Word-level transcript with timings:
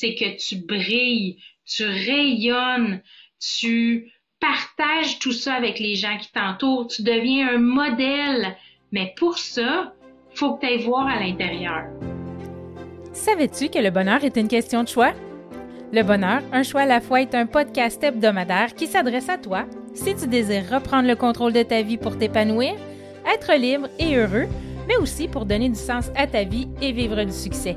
c'est 0.00 0.14
que 0.14 0.36
tu 0.38 0.56
brilles, 0.56 1.36
tu 1.66 1.84
rayonnes, 1.84 3.02
tu 3.38 4.10
partages 4.40 5.18
tout 5.18 5.32
ça 5.32 5.54
avec 5.54 5.78
les 5.78 5.94
gens 5.94 6.16
qui 6.16 6.32
t'entourent, 6.32 6.86
tu 6.86 7.02
deviens 7.02 7.54
un 7.54 7.58
modèle. 7.58 8.56
Mais 8.92 9.12
pour 9.18 9.36
ça, 9.36 9.92
faut 10.34 10.54
que 10.54 10.60
tu 10.60 10.66
ailles 10.66 10.82
voir 10.84 11.06
à 11.06 11.20
l'intérieur. 11.20 11.84
Savais-tu 13.12 13.68
que 13.68 13.78
le 13.78 13.90
bonheur 13.90 14.24
est 14.24 14.38
une 14.38 14.48
question 14.48 14.82
de 14.82 14.88
choix? 14.88 15.12
Le 15.92 16.02
bonheur, 16.02 16.40
un 16.50 16.62
choix 16.62 16.82
à 16.82 16.86
la 16.86 17.02
fois 17.02 17.20
est 17.20 17.34
un 17.34 17.44
podcast 17.44 18.02
hebdomadaire 18.02 18.74
qui 18.74 18.86
s'adresse 18.86 19.28
à 19.28 19.36
toi 19.36 19.66
si 19.92 20.14
tu 20.16 20.26
désires 20.28 20.70
reprendre 20.70 21.08
le 21.08 21.16
contrôle 21.16 21.52
de 21.52 21.62
ta 21.62 21.82
vie 21.82 21.98
pour 21.98 22.16
t'épanouir, 22.16 22.74
être 23.30 23.52
libre 23.54 23.88
et 23.98 24.16
heureux, 24.16 24.46
mais 24.88 24.96
aussi 24.96 25.28
pour 25.28 25.44
donner 25.44 25.68
du 25.68 25.78
sens 25.78 26.10
à 26.16 26.26
ta 26.26 26.44
vie 26.44 26.68
et 26.80 26.92
vivre 26.92 27.22
du 27.24 27.32
succès. 27.32 27.76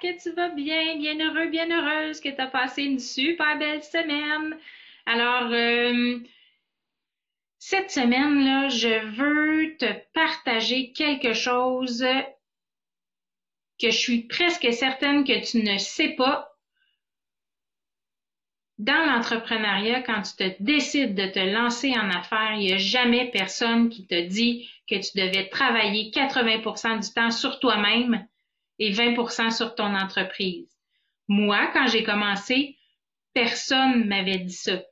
Que 0.00 0.20
tu 0.22 0.30
vas 0.32 0.50
bien, 0.50 0.96
bien 0.96 1.18
heureux, 1.18 1.48
bien 1.48 1.70
heureuse, 1.70 2.20
que 2.20 2.28
tu 2.28 2.40
as 2.40 2.46
passé 2.46 2.82
une 2.82 2.98
super 2.98 3.58
belle 3.58 3.82
semaine. 3.82 4.56
Alors, 5.06 5.50
euh, 5.52 6.18
cette 7.58 7.90
semaine-là, 7.90 8.68
je 8.68 9.04
veux 9.16 9.76
te 9.76 9.92
partager 10.12 10.92
quelque 10.92 11.32
chose 11.32 12.04
que 13.80 13.90
je 13.90 13.96
suis 13.96 14.22
presque 14.22 14.72
certaine 14.72 15.24
que 15.24 15.44
tu 15.44 15.62
ne 15.62 15.78
sais 15.78 16.10
pas. 16.10 16.56
Dans 18.78 19.06
l'entrepreneuriat, 19.06 20.02
quand 20.02 20.22
tu 20.22 20.36
te 20.36 20.62
décides 20.62 21.16
de 21.16 21.26
te 21.26 21.40
lancer 21.40 21.92
en 21.98 22.10
affaires, 22.10 22.54
il 22.54 22.66
n'y 22.66 22.72
a 22.72 22.78
jamais 22.78 23.30
personne 23.32 23.88
qui 23.88 24.06
te 24.06 24.26
dit 24.26 24.70
que 24.88 24.94
tu 24.94 25.18
devais 25.18 25.48
travailler 25.48 26.10
80% 26.12 27.04
du 27.04 27.12
temps 27.12 27.32
sur 27.32 27.58
toi-même 27.58 28.24
et 28.78 28.92
20% 28.92 29.50
sur 29.50 29.74
ton 29.74 29.94
entreprise. 29.94 30.68
Moi, 31.28 31.70
quand 31.72 31.86
j'ai 31.86 32.04
commencé, 32.04 32.76
personne 33.34 34.06
m'avait 34.06 34.38
dit 34.38 34.52
ça. 34.52 34.82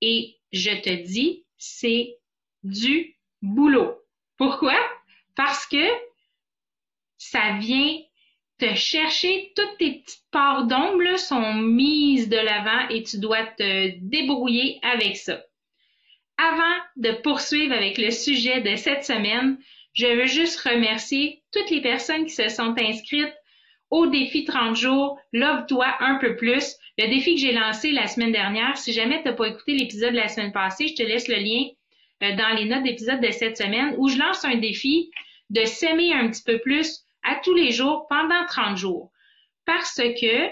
Et 0.00 0.36
je 0.52 0.70
te 0.70 0.90
dis, 1.02 1.44
c'est 1.56 2.16
du 2.62 3.16
boulot. 3.42 3.96
Pourquoi? 4.36 4.76
Parce 5.34 5.66
que 5.66 5.86
ça 7.16 7.56
vient 7.58 7.98
te 8.58 8.74
chercher, 8.74 9.52
toutes 9.54 9.78
tes 9.78 10.00
petites 10.00 10.24
parts 10.30 10.66
d'ombre 10.66 11.18
sont 11.18 11.54
mises 11.54 12.28
de 12.28 12.36
l'avant 12.36 12.88
et 12.88 13.02
tu 13.02 13.18
dois 13.18 13.44
te 13.44 13.98
débrouiller 14.00 14.78
avec 14.82 15.16
ça. 15.16 15.42
Avant 16.38 16.76
de 16.96 17.12
poursuivre 17.22 17.74
avec 17.74 17.98
le 17.98 18.10
sujet 18.10 18.60
de 18.60 18.76
cette 18.76 19.04
semaine, 19.04 19.58
je 19.96 20.06
veux 20.06 20.26
juste 20.26 20.60
remercier 20.60 21.42
toutes 21.52 21.70
les 21.70 21.80
personnes 21.80 22.26
qui 22.26 22.34
se 22.34 22.48
sont 22.48 22.74
inscrites 22.78 23.34
au 23.90 24.06
défi 24.06 24.44
30 24.44 24.76
jours, 24.76 25.18
love-toi 25.32 25.86
un 26.00 26.16
peu 26.16 26.36
plus. 26.36 26.76
Le 26.98 27.08
défi 27.08 27.34
que 27.34 27.40
j'ai 27.40 27.52
lancé 27.52 27.92
la 27.92 28.06
semaine 28.06 28.32
dernière, 28.32 28.76
si 28.76 28.92
jamais 28.92 29.22
tu 29.22 29.28
n'as 29.28 29.34
pas 29.34 29.46
écouté 29.46 29.74
l'épisode 29.74 30.12
de 30.12 30.18
la 30.18 30.28
semaine 30.28 30.52
passée, 30.52 30.88
je 30.88 30.94
te 30.94 31.02
laisse 31.02 31.28
le 31.28 31.36
lien 31.36 31.68
euh, 32.22 32.36
dans 32.36 32.56
les 32.56 32.64
notes 32.64 32.82
d'épisode 32.82 33.20
de 33.20 33.30
cette 33.30 33.56
semaine 33.56 33.94
où 33.98 34.08
je 34.08 34.18
lance 34.18 34.44
un 34.44 34.56
défi 34.56 35.10
de 35.50 35.64
s'aimer 35.64 36.12
un 36.12 36.28
petit 36.28 36.42
peu 36.42 36.58
plus 36.58 37.04
à 37.22 37.36
tous 37.36 37.54
les 37.54 37.70
jours 37.70 38.06
pendant 38.08 38.44
30 38.46 38.76
jours. 38.76 39.10
Parce 39.64 39.96
que 39.96 40.48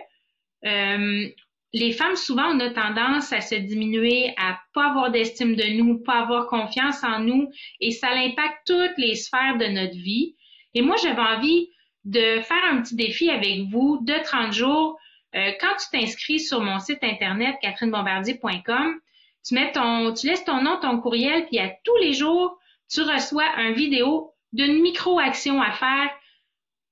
euh, 0.67 1.29
les 1.75 1.91
femmes, 1.91 2.15
souvent, 2.15 2.55
on 2.55 2.61
a 2.61 2.71
tendance 2.71 3.33
à 3.33 3.41
se 3.41 3.57
diminuer, 3.57 4.33
à 4.37 4.61
pas 4.73 4.91
avoir 4.91 5.11
d'estime 5.11 5.57
de 5.57 5.65
nous, 5.77 5.99
pas 5.99 6.21
avoir 6.21 6.47
confiance 6.47 7.03
en 7.03 7.19
nous, 7.19 7.51
et 7.81 7.91
ça 7.91 8.11
impacte 8.11 8.65
toutes 8.65 8.97
les 8.97 9.17
sphères 9.17 9.59
de 9.59 9.67
notre 9.67 9.97
vie. 9.97 10.37
Et 10.75 10.83
moi, 10.83 10.95
j'avais 11.03 11.21
envie 11.21 11.71
de 12.05 12.41
faire 12.43 12.65
un 12.71 12.81
petit 12.81 12.95
défi 12.95 13.29
avec 13.29 13.63
vous 13.71 13.99
de 14.03 14.15
30 14.23 14.53
jours. 14.53 14.97
Euh, 15.35 15.51
quand 15.61 15.75
tu 15.81 15.99
t'inscris 15.99 16.39
sur 16.39 16.61
mon 16.61 16.79
site 16.79 17.03
internet 17.03 17.57
catherinebombardier.com, 17.61 19.01
tu 19.45 19.55
mets 19.55 19.73
ton, 19.73 20.15
tu 20.15 20.29
laisses 20.29 20.45
ton 20.45 20.63
nom, 20.63 20.79
ton 20.81 21.01
courriel, 21.01 21.47
puis 21.47 21.59
à 21.59 21.73
tous 21.83 21.97
les 21.97 22.13
jours, 22.13 22.57
tu 22.89 23.03
reçois 23.03 23.49
un 23.57 23.73
vidéo 23.73 24.33
d'une 24.53 24.81
micro-action 24.81 25.61
à 25.61 25.73
faire 25.73 26.11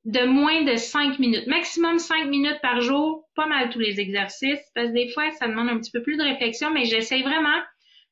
de 0.06 0.26
moins 0.26 0.62
de 0.62 0.74
5 0.74 1.20
minutes, 1.20 1.46
maximum 1.46 2.00
5 2.00 2.26
minutes 2.26 2.60
par 2.60 2.80
jour, 2.80 3.21
pas 3.34 3.46
mal 3.46 3.70
tous 3.70 3.78
les 3.78 4.00
exercices, 4.00 4.62
parce 4.74 4.88
que 4.88 4.92
des 4.92 5.08
fois, 5.08 5.30
ça 5.32 5.48
demande 5.48 5.68
un 5.68 5.78
petit 5.78 5.90
peu 5.90 6.02
plus 6.02 6.16
de 6.16 6.22
réflexion, 6.22 6.70
mais 6.70 6.84
j'essaie 6.84 7.22
vraiment 7.22 7.60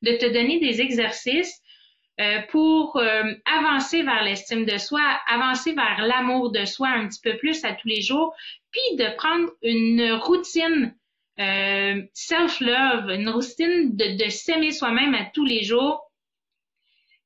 de 0.01 0.13
te 0.13 0.25
donner 0.25 0.59
des 0.59 0.81
exercices 0.81 1.61
euh, 2.19 2.41
pour 2.49 2.97
euh, 2.97 3.33
avancer 3.45 4.03
vers 4.03 4.23
l'estime 4.23 4.65
de 4.65 4.77
soi, 4.77 5.01
avancer 5.27 5.73
vers 5.73 6.01
l'amour 6.05 6.51
de 6.51 6.65
soi 6.65 6.89
un 6.89 7.07
petit 7.07 7.21
peu 7.23 7.37
plus 7.37 7.63
à 7.63 7.73
tous 7.73 7.87
les 7.87 8.01
jours, 8.01 8.35
puis 8.71 8.97
de 8.97 9.15
prendre 9.15 9.49
une 9.63 10.11
routine 10.13 10.95
euh, 11.39 12.01
self-love, 12.13 13.09
une 13.09 13.29
routine 13.29 13.95
de, 13.95 14.29
s'aimer 14.29 14.71
soi-même 14.71 15.15
à 15.15 15.25
tous 15.33 15.45
les 15.45 15.63
jours. 15.63 16.01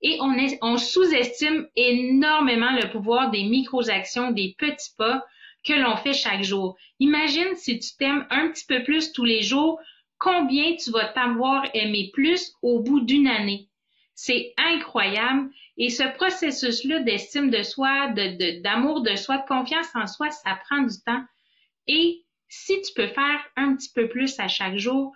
Et 0.02 0.20
on 0.62 0.78
sous-estime 0.78 1.68
énormément 1.76 2.72
le 2.72 2.92
pouvoir 2.92 3.32
des 3.32 3.44
micro-actions, 3.44 4.32
des 4.32 4.56
petits 4.58 4.94
pas 4.98 5.26
que 5.66 5.74
l'on 5.74 5.98
fait 5.98 6.14
chaque 6.14 6.44
jour. 6.44 6.78
Imagine 7.00 7.56
si 7.56 7.80
tu 7.80 7.96
t'aimes 7.98 8.26
un 8.30 8.50
petit 8.50 8.66
peu 8.66 8.84
plus 8.84 9.12
tous 9.12 9.26
les 9.26 9.42
jours, 9.42 9.80
combien 10.20 10.76
tu 10.76 10.92
vas 10.92 11.06
t'avoir 11.06 11.66
aimé 11.74 12.10
plus 12.14 12.54
au 12.62 12.80
bout 12.80 13.02
d'une 13.02 13.28
année. 13.28 13.70
C'est 14.14 14.54
incroyable. 14.58 15.50
Et 15.78 15.90
ce 15.90 16.04
processus-là 16.16 17.02
d'estime 17.02 17.50
de 17.50 17.64
soi, 17.64 18.08
d'amour 18.10 19.02
de, 19.02 19.16
soi, 19.16 19.40
de 19.40 19.48
confiance 19.48 19.90
en 19.94 20.08
soi, 20.08 20.30
ça 20.32 20.58
prend 20.66 20.82
du 20.82 20.96
temps. 21.06 21.24
Et 21.88 22.24
si 22.48 22.82
tu 22.82 22.94
peux 22.94 23.08
faire 23.08 23.44
un 23.58 23.76
petit 23.76 23.92
peu 23.94 24.08
plus 24.08 24.40
à 24.40 24.48
chaque 24.48 24.78
jour, 24.78 25.14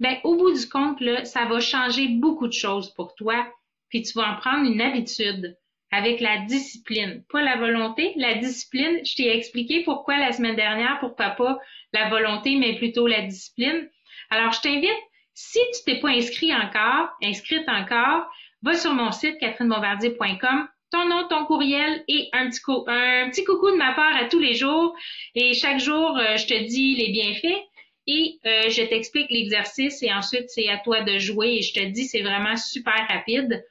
ben, 0.00 0.18
au 0.24 0.36
bout 0.36 0.52
du 0.52 0.68
compte, 0.68 1.00
là, 1.00 1.24
ça 1.24 1.46
va 1.46 1.60
changer 1.60 2.08
beaucoup 2.08 2.48
de 2.48 2.52
choses 2.52 2.92
pour 2.94 3.14
toi 3.14 3.46
puis 3.92 4.02
tu 4.02 4.14
vas 4.14 4.32
en 4.32 4.36
prendre 4.36 4.64
une 4.64 4.80
habitude 4.80 5.58
avec 5.92 6.20
la 6.20 6.38
discipline. 6.38 7.22
Pas 7.30 7.42
la 7.42 7.58
volonté, 7.58 8.12
la 8.16 8.34
discipline. 8.34 9.00
Je 9.04 9.14
t'ai 9.14 9.36
expliqué 9.36 9.82
pourquoi 9.84 10.16
la 10.16 10.32
semaine 10.32 10.56
dernière 10.56 10.98
pour 11.00 11.14
papa, 11.14 11.58
la 11.92 12.08
volonté, 12.08 12.56
mais 12.56 12.76
plutôt 12.76 13.06
la 13.06 13.20
discipline. 13.20 13.88
Alors, 14.30 14.52
je 14.52 14.62
t'invite, 14.62 14.90
si 15.34 15.58
tu 15.74 15.84
t'es 15.84 16.00
pas 16.00 16.08
inscrit 16.08 16.54
encore, 16.54 17.10
inscrite 17.22 17.68
encore, 17.68 18.26
va 18.62 18.74
sur 18.74 18.94
mon 18.94 19.12
site 19.12 19.38
catherinebombardier.com, 19.38 20.68
ton 20.90 21.08
nom, 21.08 21.28
ton 21.28 21.44
courriel 21.44 22.02
et 22.08 22.28
un 22.32 22.48
petit, 22.48 22.60
un 22.86 23.28
petit 23.28 23.44
coucou 23.44 23.70
de 23.70 23.76
ma 23.76 23.92
part 23.92 24.16
à 24.16 24.24
tous 24.24 24.38
les 24.38 24.54
jours. 24.54 24.94
Et 25.34 25.52
chaque 25.52 25.78
jour, 25.78 26.16
euh, 26.16 26.36
je 26.36 26.46
te 26.46 26.66
dis 26.66 26.94
les 26.96 27.10
bienfaits 27.10 27.62
et 28.06 28.38
euh, 28.46 28.70
je 28.70 28.82
t'explique 28.82 29.30
l'exercice 29.30 30.02
et 30.02 30.12
ensuite 30.12 30.48
c'est 30.48 30.68
à 30.68 30.78
toi 30.78 31.02
de 31.02 31.18
jouer 31.18 31.56
et 31.56 31.62
je 31.62 31.72
te 31.72 31.84
dis 31.84 32.04
c'est 32.04 32.22
vraiment 32.22 32.56
super 32.56 33.06
rapide. 33.08 33.64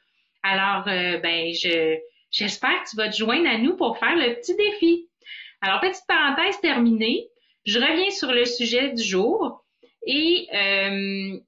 Alors, 0.44 0.88
euh, 0.88 1.18
ben, 1.18 1.54
je, 1.54 1.98
j'espère 2.32 2.84
que 2.84 2.90
tu 2.90 2.96
vas 2.96 3.10
te 3.10 3.18
joindre 3.18 3.48
à 3.48 3.58
nous 3.58 3.76
pour 3.76 3.98
faire 3.98 4.16
le 4.16 4.36
petit 4.36 4.56
défi. 4.56 5.10
Alors, 5.62 5.80
petite 5.80 6.08
parenthèse 6.08 6.60
terminée, 6.62 7.28
je 7.66 7.80
reviens 7.80 8.10
sur 8.10 8.32
le 8.32 8.46
sujet 8.46 8.90
du 8.94 9.04
jour 9.04 9.64
et 10.08 10.48
euh, 10.54 11.40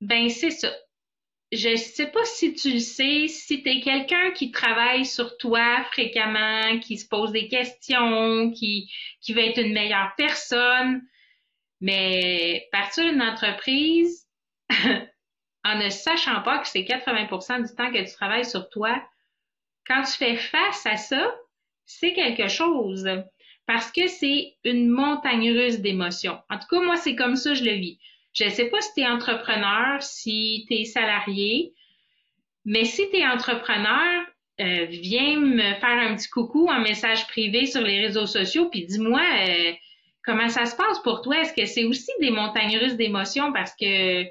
ben 0.00 0.28
c'est 0.28 0.50
ça. 0.50 0.72
Je 1.50 1.76
sais 1.76 2.10
pas 2.10 2.24
si 2.24 2.54
tu 2.54 2.72
le 2.72 2.78
sais, 2.78 3.26
si 3.26 3.62
tu 3.62 3.68
es 3.70 3.80
quelqu'un 3.80 4.32
qui 4.32 4.50
travaille 4.50 5.06
sur 5.06 5.38
toi 5.38 5.82
fréquemment, 5.92 6.78
qui 6.80 6.98
se 6.98 7.08
pose 7.08 7.32
des 7.32 7.48
questions, 7.48 8.50
qui, 8.50 8.90
qui 9.22 9.32
veut 9.32 9.44
être 9.44 9.58
une 9.58 9.72
meilleure 9.72 10.12
personne, 10.16 11.02
mais 11.80 12.68
partir 12.70 13.04
d'une 13.04 13.22
entreprise, 13.22 14.26
en 15.64 15.78
ne 15.78 15.88
sachant 15.88 16.42
pas 16.42 16.58
que 16.58 16.68
c'est 16.68 16.82
80% 16.82 17.66
du 17.66 17.74
temps 17.74 17.90
que 17.90 18.04
tu 18.04 18.12
travailles 18.12 18.44
sur 18.44 18.68
toi, 18.68 19.02
quand 19.88 20.02
tu 20.02 20.12
fais 20.12 20.36
face 20.36 20.86
à 20.86 20.96
ça, 20.96 21.34
c'est 21.86 22.12
quelque 22.12 22.48
chose 22.48 23.08
parce 23.66 23.90
que 23.90 24.06
c'est 24.06 24.54
une 24.64 24.88
montagne 24.88 25.50
russe 25.50 25.80
d'émotions. 25.80 26.38
En 26.48 26.58
tout 26.58 26.66
cas, 26.70 26.80
moi, 26.80 26.96
c'est 26.96 27.16
comme 27.16 27.36
ça 27.36 27.50
que 27.50 27.56
je 27.56 27.64
le 27.64 27.72
vis. 27.72 27.98
Je 28.34 28.44
ne 28.44 28.50
sais 28.50 28.66
pas 28.70 28.80
si 28.80 28.94
tu 28.94 29.00
es 29.00 29.06
entrepreneur, 29.06 30.02
si 30.02 30.64
tu 30.68 30.74
es 30.74 30.84
salarié, 30.84 31.74
mais 32.64 32.84
si 32.84 33.08
tu 33.10 33.16
es 33.16 33.26
entrepreneur, 33.26 34.24
euh, 34.60 34.86
viens 34.86 35.38
me 35.38 35.74
faire 35.74 35.98
un 35.98 36.16
petit 36.16 36.28
coucou 36.28 36.68
en 36.68 36.80
message 36.80 37.26
privé 37.26 37.66
sur 37.66 37.80
les 37.80 38.00
réseaux 38.00 38.26
sociaux, 38.26 38.68
puis 38.70 38.86
dis-moi 38.86 39.22
euh, 39.22 39.72
comment 40.24 40.48
ça 40.48 40.66
se 40.66 40.76
passe 40.76 40.98
pour 41.00 41.22
toi? 41.22 41.40
Est-ce 41.40 41.54
que 41.54 41.64
c'est 41.64 41.84
aussi 41.84 42.10
des 42.20 42.30
montagnes 42.30 42.76
russes 42.78 42.96
d'émotions? 42.96 43.52
Parce 43.52 43.74
que 43.78 44.24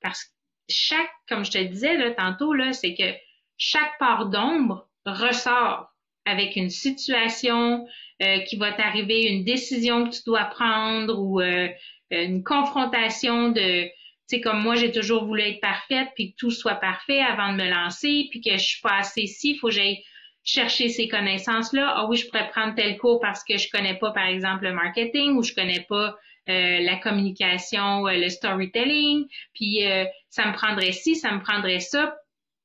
parce 0.00 0.24
que 0.24 0.30
chaque, 0.68 1.10
comme 1.28 1.44
je 1.44 1.50
te 1.50 1.58
disais 1.58 1.96
là, 1.96 2.12
tantôt, 2.12 2.52
là, 2.52 2.72
c'est 2.72 2.94
que 2.94 3.12
chaque 3.58 3.98
part 3.98 4.26
d'ombre 4.26 4.88
ressort 5.06 5.92
avec 6.24 6.56
une 6.56 6.70
situation 6.70 7.86
euh, 8.22 8.38
qui 8.40 8.56
va 8.56 8.72
t'arriver, 8.72 9.26
une 9.26 9.44
décision 9.44 10.08
que 10.08 10.14
tu 10.14 10.22
dois 10.24 10.44
prendre 10.44 11.18
ou 11.18 11.40
euh, 11.40 11.68
une 12.10 12.44
confrontation 12.44 13.48
de, 13.48 13.84
tu 13.84 13.90
sais, 14.26 14.40
comme 14.40 14.62
moi, 14.62 14.76
j'ai 14.76 14.92
toujours 14.92 15.24
voulu 15.24 15.42
être 15.42 15.60
parfaite, 15.60 16.08
puis 16.14 16.32
que 16.32 16.36
tout 16.36 16.50
soit 16.50 16.76
parfait 16.76 17.20
avant 17.20 17.52
de 17.52 17.62
me 17.62 17.68
lancer, 17.68 18.28
puis 18.30 18.40
que 18.40 18.52
je 18.52 18.62
suis 18.62 18.80
pas 18.80 18.98
assez 18.98 19.26
si, 19.26 19.52
il 19.52 19.58
faut 19.58 19.68
que 19.68 19.74
j'aille 19.74 20.04
chercher 20.44 20.88
ces 20.88 21.08
connaissances-là. 21.08 21.92
Ah 21.96 22.06
oui, 22.06 22.16
je 22.16 22.26
pourrais 22.26 22.48
prendre 22.50 22.74
tel 22.74 22.96
cours 22.98 23.20
parce 23.20 23.42
que 23.44 23.56
je 23.56 23.68
connais 23.70 23.94
pas, 23.94 24.10
par 24.12 24.26
exemple, 24.26 24.64
le 24.64 24.72
marketing 24.72 25.36
ou 25.36 25.42
je 25.42 25.54
connais 25.54 25.84
pas 25.88 26.16
euh, 26.48 26.80
la 26.80 26.96
communication, 26.96 28.06
le 28.06 28.28
storytelling, 28.28 29.26
puis 29.54 29.80
ça 30.28 30.46
me 30.46 30.52
prendrait 30.52 30.92
ci, 30.92 31.14
ça 31.16 31.32
me 31.32 31.40
prendrait 31.40 31.80
ça, 31.80 32.16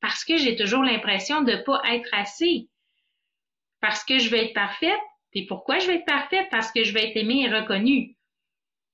parce 0.08 0.24
que 0.24 0.38
j'ai 0.38 0.56
toujours 0.56 0.84
l'impression 0.84 1.42
de 1.42 1.58
pas 1.58 1.82
être 1.92 2.08
assez 2.14 2.70
parce 3.82 4.06
que 4.06 4.20
je 4.20 4.30
vais 4.30 4.46
être 4.46 4.54
parfaite. 4.54 5.02
Puis 5.32 5.46
pourquoi 5.46 5.80
je 5.80 5.88
vais 5.88 5.96
être 5.96 6.06
parfaite? 6.06 6.48
Parce 6.50 6.72
que 6.72 6.86
je 6.86 6.94
vais 6.94 7.10
être 7.10 7.18
aimée 7.18 7.42
et 7.42 7.54
reconnue. 7.54 8.16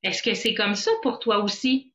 Est-ce 0.02 0.24
que 0.24 0.34
c'est 0.34 0.56
comme 0.56 0.74
ça 0.74 0.90
pour 1.04 1.20
toi 1.20 1.44
aussi? 1.44 1.94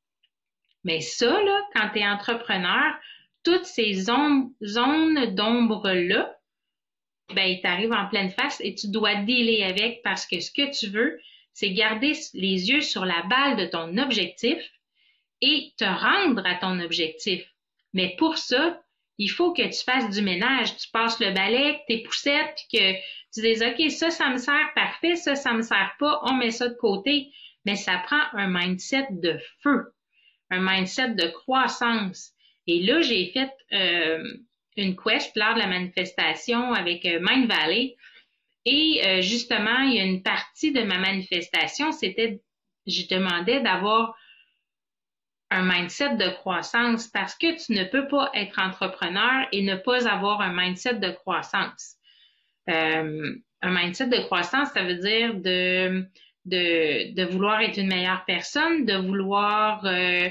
Mais 0.85 1.01
ça, 1.01 1.43
là, 1.43 1.61
quand 1.75 1.89
tu 1.93 1.99
es 1.99 2.07
entrepreneur, 2.07 2.95
toutes 3.43 3.65
ces 3.65 3.95
zones, 3.95 4.55
d'ombre-là, 4.61 6.39
ben, 7.35 7.43
ils 7.43 7.61
t'arrivent 7.61 7.93
en 7.93 8.07
pleine 8.07 8.31
face 8.31 8.61
et 8.61 8.77
tu 8.77 8.89
dois 8.89 9.17
dealer 9.17 9.65
avec 9.65 10.01
parce 10.05 10.27
que 10.27 10.39
ce 10.39 10.53
que 10.53 10.71
tu 10.79 10.91
veux, 10.91 11.21
c'est 11.55 11.73
garder 11.73 12.13
les 12.35 12.71
yeux 12.71 12.83
sur 12.83 13.05
la 13.05 13.23
balle 13.25 13.57
de 13.57 13.67
ton 13.67 13.99
objectif 13.99 14.63
et 15.41 15.73
te 15.77 15.85
rendre 15.85 16.47
à 16.47 16.55
ton 16.55 16.79
objectif. 16.79 17.45
Mais 17.93 18.15
pour 18.17 18.39
ça, 18.39 18.81
il 19.19 19.29
faut 19.29 19.53
que 19.53 19.63
tu 19.63 19.85
fasses 19.85 20.09
du 20.11 20.23
ménage. 20.23 20.77
Tu 20.77 20.89
passes 20.93 21.19
le 21.21 21.33
balai, 21.33 21.81
tes 21.89 22.03
poussettes, 22.03 22.55
puis 22.57 22.79
que 22.79 22.93
tu 23.35 23.41
dises, 23.41 23.63
OK, 23.63 23.91
ça, 23.91 24.11
ça 24.11 24.31
me 24.31 24.39
sert 24.39 24.73
parfait, 24.75 25.17
ça, 25.17 25.35
ça 25.35 25.53
me 25.53 25.63
sert 25.63 25.95
pas, 25.99 26.21
on 26.23 26.35
met 26.35 26.53
ça 26.53 26.69
de 26.69 26.75
côté. 26.75 27.33
Mais 27.65 27.77
ça 27.77 27.99
prend 27.99 28.21
un 28.33 28.49
mindset 28.49 29.09
de 29.11 29.39
feu, 29.63 29.93
un 30.51 30.61
mindset 30.61 31.11
de 31.11 31.27
croissance. 31.29 32.33
Et 32.67 32.81
là, 32.81 33.01
j'ai 33.01 33.31
fait 33.33 33.51
euh, 33.73 34.23
une 34.77 34.97
quest 34.97 35.37
lors 35.37 35.55
de 35.55 35.59
la 35.59 35.67
manifestation 35.67 36.73
avec 36.73 37.05
euh, 37.05 37.19
Mind 37.21 37.51
Valley. 37.51 37.97
Et 38.65 39.03
euh, 39.05 39.21
justement, 39.21 39.81
il 39.81 39.95
y 39.95 40.01
a 40.01 40.05
une 40.05 40.23
partie 40.23 40.73
de 40.73 40.83
ma 40.83 40.99
manifestation, 40.99 41.91
c'était, 41.91 42.41
je 42.87 43.07
demandais 43.09 43.61
d'avoir 43.61 44.15
un 45.51 45.63
mindset 45.63 46.17
de 46.17 46.29
croissance 46.29 47.09
parce 47.09 47.35
que 47.35 47.65
tu 47.65 47.73
ne 47.73 47.85
peux 47.85 48.07
pas 48.09 48.31
être 48.35 48.59
entrepreneur 48.59 49.47
et 49.53 49.63
ne 49.63 49.77
pas 49.77 50.09
avoir 50.09 50.41
un 50.41 50.53
mindset 50.53 50.95
de 50.95 51.11
croissance. 51.11 51.97
Euh, 52.69 53.35
un 53.63 53.71
mindset 53.71 54.09
de 54.09 54.19
croissance, 54.25 54.69
ça 54.73 54.85
veut 54.85 54.97
dire 54.97 55.35
de, 55.35 56.07
de, 56.45 57.25
vouloir 57.31 57.61
être 57.61 57.79
une 57.79 57.89
meilleure 57.89 58.25
personne, 58.27 58.85
de 58.85 58.97
vouloir, 58.97 59.85
euh, 59.87 60.29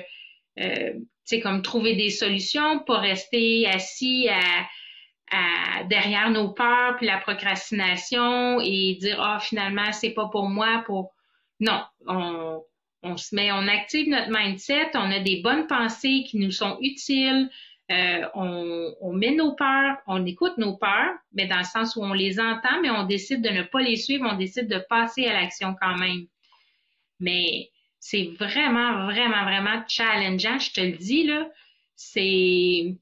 euh, 0.60 0.94
tu 0.94 1.02
sais, 1.25 1.40
comme 1.42 1.62
trouver 1.62 1.96
des 1.96 2.12
solutions, 2.12 2.80
pas 2.80 3.00
rester 3.00 3.68
assis 3.68 4.30
à, 4.30 5.84
derrière 5.90 6.30
nos 6.30 6.54
peurs 6.54 6.96
puis 6.96 7.06
la 7.06 7.18
procrastination 7.18 8.62
et 8.62 8.98
dire 9.02 9.20
ah 9.22 9.40
finalement 9.42 9.92
c'est 9.92 10.12
pas 10.12 10.30
pour 10.30 10.48
moi 10.48 10.84
pour 10.86 11.13
non 11.60 11.84
on 12.08 12.63
on 13.04 13.18
se 13.18 13.36
met, 13.36 13.52
on 13.52 13.68
active 13.68 14.10
notre 14.10 14.32
mindset, 14.32 14.92
on 14.96 15.12
a 15.12 15.20
des 15.20 15.42
bonnes 15.42 15.68
pensées 15.68 16.24
qui 16.28 16.38
nous 16.38 16.52
sont 16.52 16.78
utiles, 16.82 17.50
euh, 17.90 18.28
on, 18.34 19.14
met 19.14 19.32
nos 19.32 19.56
peurs, 19.56 19.98
on 20.08 20.26
écoute 20.26 20.58
nos 20.58 20.76
peurs, 20.76 21.14
mais 21.34 21.48
dans 21.48 21.60
le 21.60 21.64
sens 21.64 21.96
où 21.96 22.04
on 22.04 22.14
les 22.14 22.40
entend, 22.40 22.82
mais 22.82 22.90
on 22.90 23.06
décide 23.06 23.42
de 23.42 23.50
ne 23.50 23.64
pas 23.64 23.82
les 23.82 23.96
suivre, 23.96 24.28
on 24.30 24.36
décide 24.36 24.68
de 24.68 24.84
passer 24.90 25.26
à 25.26 25.34
l'action 25.34 25.74
quand 25.80 25.98
même. 25.98 26.26
Mais 27.20 27.70
c'est 28.00 28.32
vraiment, 28.38 29.06
vraiment, 29.06 29.44
vraiment 29.44 29.84
challengeant, 29.88 30.60
je 30.60 30.74
te 30.74 30.82
le 30.82 30.98
dis, 30.98 31.24
là. 31.24 31.50
C'est, 31.96 32.96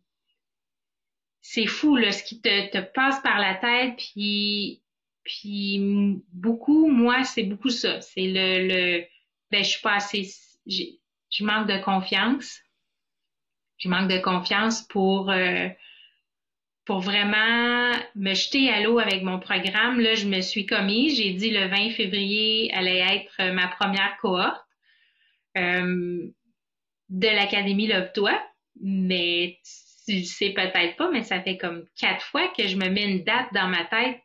c'est 1.42 1.66
fou, 1.66 1.96
là, 1.96 2.12
ce 2.12 2.24
qui 2.24 2.40
te, 2.40 2.70
te 2.70 2.78
passe 2.78 3.20
par 3.22 3.40
la 3.40 3.56
tête, 3.56 3.98
puis, 3.98 4.84
puis 5.24 5.80
beaucoup, 6.32 6.88
moi, 6.90 7.24
c'est 7.24 7.44
beaucoup 7.44 7.72
ça. 7.72 8.02
C'est 8.02 8.28
le, 8.28 8.68
le, 8.68 9.06
ben, 9.52 9.64
je 9.64 9.70
suis 9.70 9.82
pas 9.82 9.96
assez, 9.96 10.30
je 10.68 11.44
manque 11.44 11.68
de 11.68 11.78
confiance. 11.84 12.60
Je 13.78 13.90
manque 13.90 14.10
de 14.10 14.20
confiance 14.20 14.84
pour, 14.84 15.30
euh, 15.30 15.68
pour 16.86 17.00
vraiment 17.00 17.92
me 18.16 18.34
jeter 18.34 18.70
à 18.70 18.82
l'eau 18.82 19.00
avec 19.00 19.22
mon 19.24 19.40
programme. 19.40 20.00
Là, 20.00 20.16
je 20.16 20.28
me 20.28 20.42
suis 20.42 20.66
commise. 20.66 21.18
J'ai 21.18 21.34
dit 21.34 21.52
le 21.52 21.68
20 21.68 21.92
février 21.92 22.72
allait 22.74 23.00
être 23.00 23.54
ma 23.54 23.68
première 23.68 24.18
cohorte 24.22 24.66
euh, 25.58 26.28
de 27.10 27.28
l'Académie 27.28 27.88
Love-toi. 27.88 28.42
Mais 28.82 29.60
tu 30.06 30.24
sais 30.24 30.52
peut-être 30.52 30.96
pas, 30.98 31.10
mais 31.12 31.24
ça 31.24 31.42
fait 31.42 31.58
comme 31.58 31.86
quatre 32.00 32.26
fois 32.26 32.48
que 32.56 32.68
je 32.68 32.76
me 32.76 32.90
mets 32.90 33.10
une 33.10 33.24
date 33.24 33.48
dans 33.54 33.68
ma 33.68 33.86
tête 33.86 34.20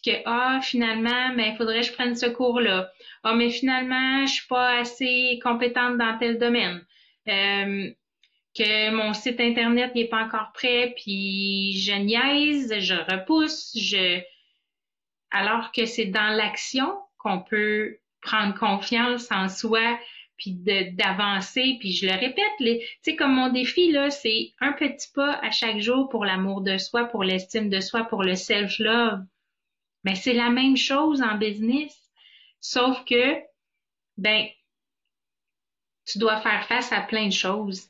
que 0.00 0.22
ah 0.24 0.60
finalement 0.62 1.34
mais 1.34 1.50
il 1.50 1.56
faudrait 1.56 1.80
que 1.80 1.86
je 1.86 1.92
prenne 1.92 2.14
ce 2.14 2.26
cours 2.26 2.60
là 2.60 2.90
ah 3.24 3.34
mais 3.34 3.50
finalement 3.50 4.24
je 4.26 4.32
suis 4.32 4.46
pas 4.48 4.78
assez 4.78 5.38
compétente 5.42 5.98
dans 5.98 6.16
tel 6.18 6.38
domaine. 6.38 6.84
Euh, 7.28 7.90
que 8.54 8.90
mon 8.90 9.14
site 9.14 9.40
internet 9.40 9.94
n'est 9.94 10.08
pas 10.08 10.24
encore 10.24 10.52
prêt 10.52 10.94
puis 10.96 11.80
je 11.80 11.92
niaise 11.92 12.74
je 12.80 12.94
repousse 12.94 13.72
je 13.76 14.20
alors 15.30 15.72
que 15.72 15.86
c'est 15.86 16.06
dans 16.06 16.36
l'action 16.36 16.92
qu'on 17.18 17.40
peut 17.40 17.98
prendre 18.20 18.54
confiance 18.54 19.30
en 19.30 19.48
soi 19.48 19.98
puis 20.36 20.52
d'avancer 20.52 21.76
puis 21.80 21.92
je 21.92 22.06
le 22.06 22.12
répète 22.12 22.44
tu 22.58 22.80
sais 23.02 23.16
comme 23.16 23.34
mon 23.34 23.48
défi 23.48 23.92
là 23.92 24.10
c'est 24.10 24.52
un 24.60 24.72
petit 24.72 25.08
pas 25.14 25.38
à 25.42 25.50
chaque 25.50 25.78
jour 25.78 26.08
pour 26.08 26.24
l'amour 26.24 26.60
de 26.60 26.76
soi 26.76 27.04
pour 27.04 27.24
l'estime 27.24 27.70
de 27.70 27.80
soi 27.80 28.04
pour 28.04 28.22
le 28.22 28.34
self 28.34 28.78
love 28.78 29.22
mais 30.04 30.14
c'est 30.14 30.32
la 30.32 30.50
même 30.50 30.76
chose 30.76 31.22
en 31.22 31.36
business, 31.36 31.96
sauf 32.60 33.04
que, 33.04 33.40
ben, 34.16 34.46
tu 36.04 36.18
dois 36.18 36.40
faire 36.40 36.66
face 36.66 36.92
à 36.92 37.00
plein 37.00 37.26
de 37.26 37.32
choses. 37.32 37.88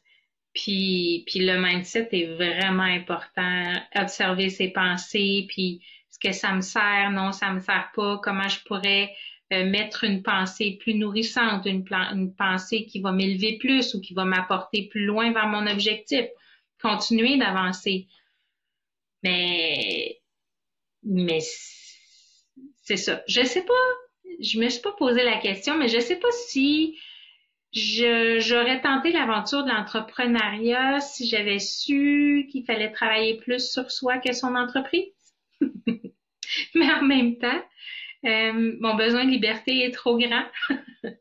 Puis, 0.54 1.24
puis 1.26 1.40
le 1.40 1.58
mindset 1.60 2.08
est 2.12 2.34
vraiment 2.34 2.82
important. 2.82 3.74
Observer 3.94 4.50
ses 4.50 4.68
pensées, 4.68 5.46
puis 5.48 5.82
est-ce 6.10 6.18
que 6.18 6.32
ça 6.32 6.52
me 6.52 6.60
sert, 6.60 7.10
non, 7.10 7.32
ça 7.32 7.52
me 7.52 7.60
sert 7.60 7.90
pas, 7.94 8.20
comment 8.22 8.48
je 8.48 8.62
pourrais 8.64 9.14
euh, 9.52 9.64
mettre 9.64 10.04
une 10.04 10.22
pensée 10.22 10.78
plus 10.80 10.94
nourrissante, 10.94 11.64
une, 11.64 11.84
une 11.90 12.34
pensée 12.34 12.84
qui 12.84 13.00
va 13.00 13.12
m'élever 13.12 13.56
plus 13.58 13.94
ou 13.94 14.00
qui 14.00 14.12
va 14.12 14.24
m'apporter 14.24 14.88
plus 14.88 15.06
loin 15.06 15.32
vers 15.32 15.46
mon 15.46 15.66
objectif. 15.66 16.26
Continuer 16.80 17.38
d'avancer. 17.38 18.08
Mais, 19.22 20.20
mais 21.02 21.40
c'est 22.82 22.96
ça. 22.96 23.22
Je 23.26 23.42
sais 23.42 23.64
pas, 23.64 23.72
je 24.40 24.58
me 24.58 24.68
suis 24.68 24.82
pas 24.82 24.92
posé 24.92 25.22
la 25.22 25.38
question, 25.38 25.76
mais 25.76 25.88
je 25.88 26.00
sais 26.00 26.16
pas 26.16 26.30
si 26.48 26.98
j'aurais 27.72 28.82
tenté 28.82 29.12
l'aventure 29.12 29.64
de 29.64 29.70
l'entrepreneuriat 29.70 31.00
si 31.00 31.26
j'avais 31.26 31.58
su 31.58 32.46
qu'il 32.50 32.64
fallait 32.66 32.92
travailler 32.92 33.38
plus 33.38 33.70
sur 33.70 33.90
soi 33.90 34.18
que 34.18 34.32
son 34.32 34.54
entreprise. 34.54 35.12
mais 36.74 36.92
en 36.92 37.02
même 37.02 37.38
temps, 37.38 37.62
euh, 38.24 38.76
mon 38.80 38.94
besoin 38.94 39.24
de 39.24 39.30
liberté 39.30 39.84
est 39.84 39.90
trop 39.90 40.16
grand. 40.16 40.44
je 41.04 41.14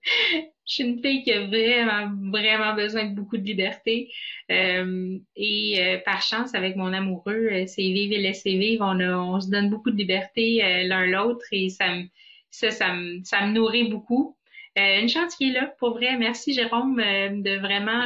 suis 0.66 0.84
une 0.84 1.02
fille 1.02 1.24
qui 1.24 1.32
a 1.34 1.48
vraiment, 1.48 2.12
vraiment 2.32 2.76
besoin 2.76 3.06
de 3.06 3.16
beaucoup 3.16 3.38
de 3.38 3.44
liberté. 3.44 4.12
Euh, 4.52 5.18
et 5.36 5.76
euh, 5.80 5.98
par 6.06 6.22
chance, 6.22 6.54
avec 6.54 6.76
mon 6.76 6.94
amoureux, 6.94 7.66
c'est 7.66 7.82
vivre 7.82 8.14
et 8.14 8.22
laisser 8.22 8.58
vivre, 8.58 8.86
on, 8.86 9.40
se 9.40 9.50
donne 9.50 9.70
beaucoup 9.70 9.90
de 9.90 9.98
liberté 9.98 10.86
l'un 10.86 11.06
l'autre 11.08 11.46
et 11.52 11.70
ça 11.70 11.96
me, 11.96 12.04
ça, 12.52 12.70
ça 12.70 12.94
me, 12.94 13.24
ça 13.24 13.46
me 13.48 13.54
nourrit 13.54 13.90
beaucoup. 13.90 14.38
une 14.76 15.10
chance 15.10 15.36
qui 15.36 15.50
est 15.50 15.54
là, 15.54 15.74
pour 15.80 15.92
vrai. 15.92 16.18
Merci 16.18 16.54
Jérôme 16.54 16.98
de 16.98 17.60
vraiment 17.60 18.04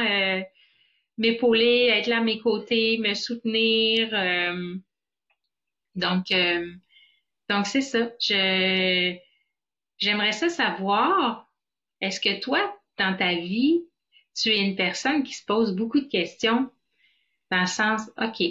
m'épauler, 1.18 1.88
être 1.92 2.06
là 2.06 2.18
à 2.18 2.22
mes 2.22 2.38
côtés, 2.38 2.98
me 2.98 3.12
soutenir. 3.12 4.10
Donc, 5.94 6.24
donc 7.48 7.66
c'est 7.66 7.80
ça. 7.80 8.10
Je, 8.20 9.16
j'aimerais 9.98 10.32
ça 10.32 10.48
savoir, 10.48 11.50
est-ce 12.00 12.20
que 12.20 12.40
toi, 12.40 12.76
dans 12.98 13.16
ta 13.16 13.34
vie, 13.34 13.82
tu 14.34 14.50
es 14.50 14.58
une 14.58 14.76
personne 14.76 15.22
qui 15.22 15.34
se 15.34 15.44
pose 15.44 15.74
beaucoup 15.74 16.00
de 16.00 16.08
questions 16.08 16.70
dans 17.50 17.60
le 17.60 17.66
sens, 17.66 18.10
OK, 18.18 18.42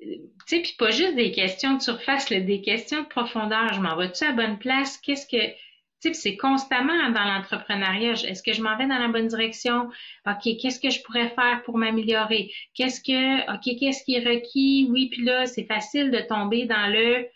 tu 0.00 0.30
sais, 0.46 0.60
puis 0.60 0.74
pas 0.78 0.90
juste 0.90 1.16
des 1.16 1.32
questions 1.32 1.74
de 1.74 1.82
surface, 1.82 2.28
des 2.28 2.62
questions 2.62 3.02
de 3.02 3.08
profondeur. 3.08 3.72
Je 3.74 3.80
m'en 3.80 3.96
vais-tu 3.96 4.24
à 4.24 4.32
bonne 4.32 4.58
place? 4.58 4.96
Qu'est-ce 4.98 5.26
que, 5.26 5.44
tu 5.46 5.56
sais, 5.98 6.14
c'est 6.14 6.36
constamment 6.36 7.10
dans 7.10 7.24
l'entrepreneuriat. 7.24 8.12
Est-ce 8.12 8.42
que 8.42 8.52
je 8.52 8.62
m'en 8.62 8.76
vais 8.76 8.86
dans 8.86 8.98
la 8.98 9.08
bonne 9.08 9.26
direction? 9.26 9.90
OK, 10.26 10.56
qu'est-ce 10.60 10.78
que 10.78 10.90
je 10.90 11.02
pourrais 11.02 11.30
faire 11.30 11.62
pour 11.64 11.76
m'améliorer? 11.78 12.52
Qu'est-ce 12.74 13.00
que, 13.00 13.52
OK, 13.52 13.78
qu'est-ce 13.78 14.04
qui 14.04 14.14
est 14.14 14.24
requis? 14.24 14.86
Oui, 14.90 15.08
puis 15.10 15.24
là, 15.24 15.46
c'est 15.46 15.64
facile 15.64 16.10
de 16.12 16.20
tomber 16.20 16.66
dans 16.66 16.86
le, 16.86 17.26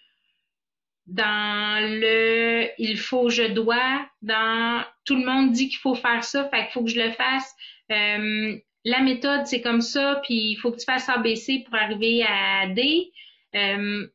dans 1.06 1.82
le, 1.82 2.68
il 2.78 2.98
faut, 2.98 3.28
je 3.28 3.44
dois, 3.44 4.06
dans, 4.22 4.84
tout 5.04 5.16
le 5.16 5.24
monde 5.24 5.52
dit 5.52 5.68
qu'il 5.68 5.78
faut 5.78 5.94
faire 5.94 6.24
ça, 6.24 6.48
fait 6.48 6.64
qu'il 6.64 6.72
faut 6.72 6.84
que 6.84 6.90
je 6.90 7.00
le 7.00 7.10
fasse. 7.12 7.54
Euh, 7.90 8.56
la 8.84 9.00
méthode, 9.00 9.46
c'est 9.46 9.60
comme 9.60 9.80
ça, 9.80 10.20
puis 10.24 10.52
il 10.52 10.56
faut 10.56 10.72
que 10.72 10.78
tu 10.78 10.84
fasses 10.84 11.08
ABC 11.08 11.64
pour 11.64 11.74
arriver 11.74 12.24
à 12.24 12.66
D. 12.68 13.12
Euh, 13.54 14.06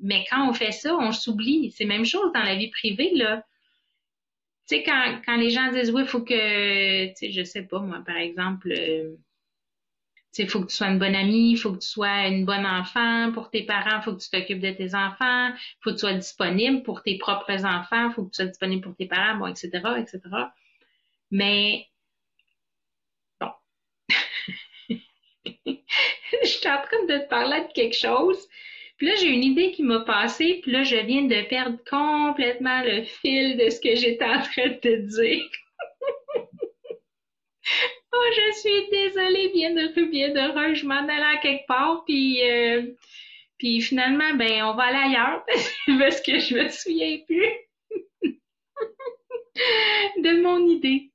mais 0.00 0.24
quand 0.30 0.48
on 0.48 0.52
fait 0.52 0.72
ça, 0.72 0.94
on 0.96 1.12
s'oublie. 1.12 1.72
C'est 1.72 1.84
la 1.84 1.94
même 1.94 2.04
chose 2.04 2.32
dans 2.32 2.42
la 2.42 2.54
vie 2.54 2.70
privée, 2.70 3.12
là 3.14 3.44
tu 4.68 4.76
sais, 4.76 4.82
quand, 4.82 5.20
quand 5.24 5.36
les 5.36 5.48
gens 5.48 5.72
disent 5.72 5.90
oui, 5.90 6.02
il 6.02 6.08
faut 6.08 6.20
que, 6.20 7.06
tu 7.08 7.14
sais, 7.14 7.32
je 7.32 7.42
sais 7.42 7.62
pas, 7.62 7.80
moi, 7.80 8.02
par 8.06 8.18
exemple, 8.18 8.70
euh, 8.70 9.16
il 10.38 10.48
faut 10.48 10.60
que 10.60 10.68
tu 10.68 10.76
sois 10.76 10.88
une 10.88 10.98
bonne 10.98 11.14
amie, 11.14 11.52
il 11.52 11.56
faut 11.56 11.72
que 11.72 11.78
tu 11.78 11.88
sois 11.88 12.26
une 12.28 12.44
bonne 12.44 12.66
enfant 12.66 13.30
pour 13.32 13.50
tes 13.50 13.64
parents, 13.64 13.98
il 13.98 14.02
faut 14.02 14.14
que 14.14 14.22
tu 14.22 14.30
t'occupes 14.30 14.60
de 14.60 14.70
tes 14.70 14.94
enfants, 14.94 15.48
il 15.48 15.78
faut 15.80 15.90
que 15.90 15.96
tu 15.96 16.00
sois 16.00 16.14
disponible 16.14 16.82
pour 16.82 17.02
tes 17.02 17.18
propres 17.18 17.64
enfants, 17.64 18.08
il 18.08 18.12
faut 18.14 18.24
que 18.24 18.30
tu 18.30 18.36
sois 18.36 18.46
disponible 18.46 18.82
pour 18.82 18.96
tes 18.96 19.06
parents, 19.06 19.38
bon, 19.38 19.46
etc., 19.46 19.70
etc. 19.98 20.20
Mais, 21.30 21.88
bon. 23.40 23.50
Je 24.88 26.46
suis 26.46 26.68
en 26.68 26.82
train 26.82 27.04
de 27.06 27.18
te 27.18 27.28
parler 27.28 27.60
de 27.60 27.72
quelque 27.72 27.96
chose 27.96 28.48
puis 28.98 29.06
là, 29.06 29.14
j'ai 29.14 29.28
une 29.28 29.44
idée 29.44 29.70
qui 29.70 29.84
m'a 29.84 30.00
passé, 30.00 30.58
puis 30.60 30.72
là, 30.72 30.82
je 30.82 30.96
viens 30.96 31.22
de 31.22 31.48
perdre 31.48 31.78
complètement 31.88 32.82
le 32.82 33.04
fil 33.04 33.56
de 33.56 33.70
ce 33.70 33.80
que 33.80 33.94
j'étais 33.94 34.24
en 34.24 34.42
train 34.42 34.68
de 34.68 34.74
te 34.74 34.96
dire. 35.22 35.48
oh, 38.12 38.24
je 38.36 38.58
suis 38.58 38.88
désolée, 38.90 39.50
bien 39.52 39.74
de 39.74 40.10
bien 40.10 40.34
heureux. 40.34 40.74
Je 40.74 40.86
m'en 40.86 41.08
allais 41.08 41.36
à 41.36 41.38
quelque 41.38 41.66
part, 41.66 42.04
puis, 42.04 42.42
euh, 42.42 42.82
puis 43.58 43.80
finalement, 43.80 44.34
ben, 44.34 44.62
on 44.64 44.74
va 44.74 44.84
aller 44.84 45.14
ailleurs 45.14 45.44
parce 45.98 46.20
que 46.20 46.38
je 46.38 46.54
me 46.54 46.68
souviens 46.68 47.18
plus 47.26 47.52
de 50.22 50.42
mon 50.42 50.66
idée. 50.66 51.10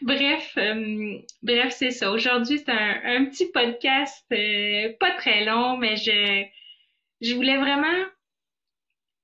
Bref, 0.00 0.52
euh, 0.56 1.18
bref, 1.42 1.74
c'est 1.76 1.90
ça. 1.90 2.10
Aujourd'hui, 2.10 2.58
c'est 2.58 2.70
un, 2.70 3.26
petit 3.26 3.50
podcast, 3.50 4.24
euh, 4.32 4.92
pas 4.98 5.10
très 5.12 5.44
long, 5.44 5.76
mais 5.76 5.96
je, 5.96 6.44
je 7.20 7.34
voulais 7.34 7.58
vraiment 7.58 8.06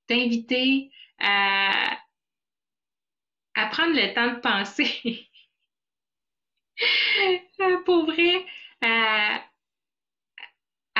t'inviter 0.07 0.91
à, 1.19 1.97
à 3.55 3.65
prendre 3.67 3.95
le 3.95 4.13
temps 4.13 4.33
de 4.33 4.39
penser. 4.39 4.87
Pour 7.85 8.05
vrai, 8.05 8.45
à, 8.81 9.41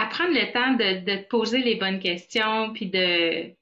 prendre 0.10 0.34
le 0.34 0.52
temps 0.52 0.74
de, 0.74 1.06
te 1.06 1.28
poser 1.28 1.60
les 1.60 1.76
bonnes 1.76 2.00
questions, 2.00 2.74
puis 2.74 2.88
de, 2.88 3.54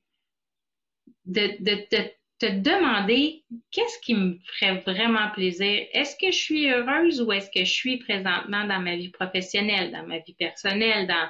de, 1.26 2.08
te 2.42 2.48
demander 2.48 3.44
qu'est-ce 3.70 4.00
qui 4.00 4.16
me 4.16 4.40
ferait 4.46 4.80
vraiment 4.80 5.30
plaisir. 5.30 5.86
Est-ce 5.94 6.16
que 6.16 6.32
je 6.32 6.38
suis 6.38 6.72
heureuse 6.72 7.22
ou 7.22 7.32
est-ce 7.32 7.52
que 7.52 7.64
je 7.64 7.72
suis 7.72 7.98
présentement 7.98 8.66
dans 8.66 8.80
ma 8.80 8.96
vie 8.96 9.10
professionnelle, 9.10 9.92
dans 9.92 10.08
ma 10.08 10.18
vie 10.20 10.34
personnelle, 10.34 11.06
dans, 11.06 11.30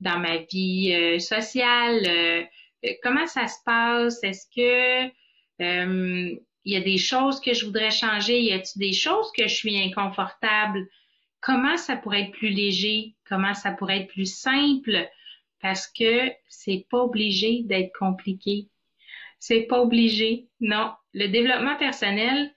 dans 0.00 0.18
ma 0.18 0.38
vie 0.38 0.94
euh, 0.94 1.18
sociale? 1.18 2.00
Euh, 2.06 2.42
comment 3.02 3.26
ça 3.26 3.48
se 3.48 3.58
passe? 3.66 4.22
Est-ce 4.22 4.46
que 4.54 5.10
euh, 5.62 6.36
il 6.66 6.72
y 6.72 6.76
a 6.76 6.80
des 6.80 6.98
choses 6.98 7.40
que 7.40 7.54
je 7.54 7.64
voudrais 7.64 7.92
changer? 7.92 8.42
Y 8.42 8.52
a-t-il 8.52 8.80
des 8.80 8.92
choses 8.92 9.30
que 9.32 9.46
je 9.46 9.54
suis 9.54 9.80
inconfortable? 9.80 10.88
Comment 11.40 11.76
ça 11.76 11.96
pourrait 11.96 12.22
être 12.22 12.32
plus 12.32 12.50
léger? 12.50 13.14
Comment 13.28 13.54
ça 13.54 13.70
pourrait 13.70 14.00
être 14.00 14.08
plus 14.08 14.34
simple? 14.34 15.08
Parce 15.62 15.86
que 15.86 16.28
c'est 16.48 16.84
pas 16.90 17.04
obligé 17.04 17.62
d'être 17.62 17.96
compliqué. 17.96 18.66
C'est 19.38 19.62
pas 19.62 19.80
obligé. 19.80 20.48
Non. 20.60 20.90
Le 21.14 21.28
développement 21.28 21.76
personnel, 21.76 22.52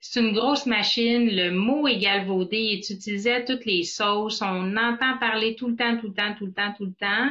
c'est 0.00 0.20
une 0.20 0.32
grosse 0.32 0.64
machine. 0.64 1.28
Le 1.30 1.50
mot 1.50 1.86
est 1.86 1.98
galvaudé, 1.98 2.56
est 2.56 2.88
utilisé 2.88 3.30
à 3.30 3.42
toutes 3.42 3.66
les 3.66 3.82
sauces. 3.82 4.40
On 4.40 4.74
entend 4.74 5.18
parler 5.18 5.54
tout 5.54 5.68
le 5.68 5.76
temps, 5.76 5.98
tout 5.98 6.08
le 6.08 6.14
temps, 6.14 6.34
tout 6.34 6.46
le 6.46 6.54
temps, 6.54 6.72
tout 6.78 6.86
le 6.86 6.94
temps. 6.94 7.30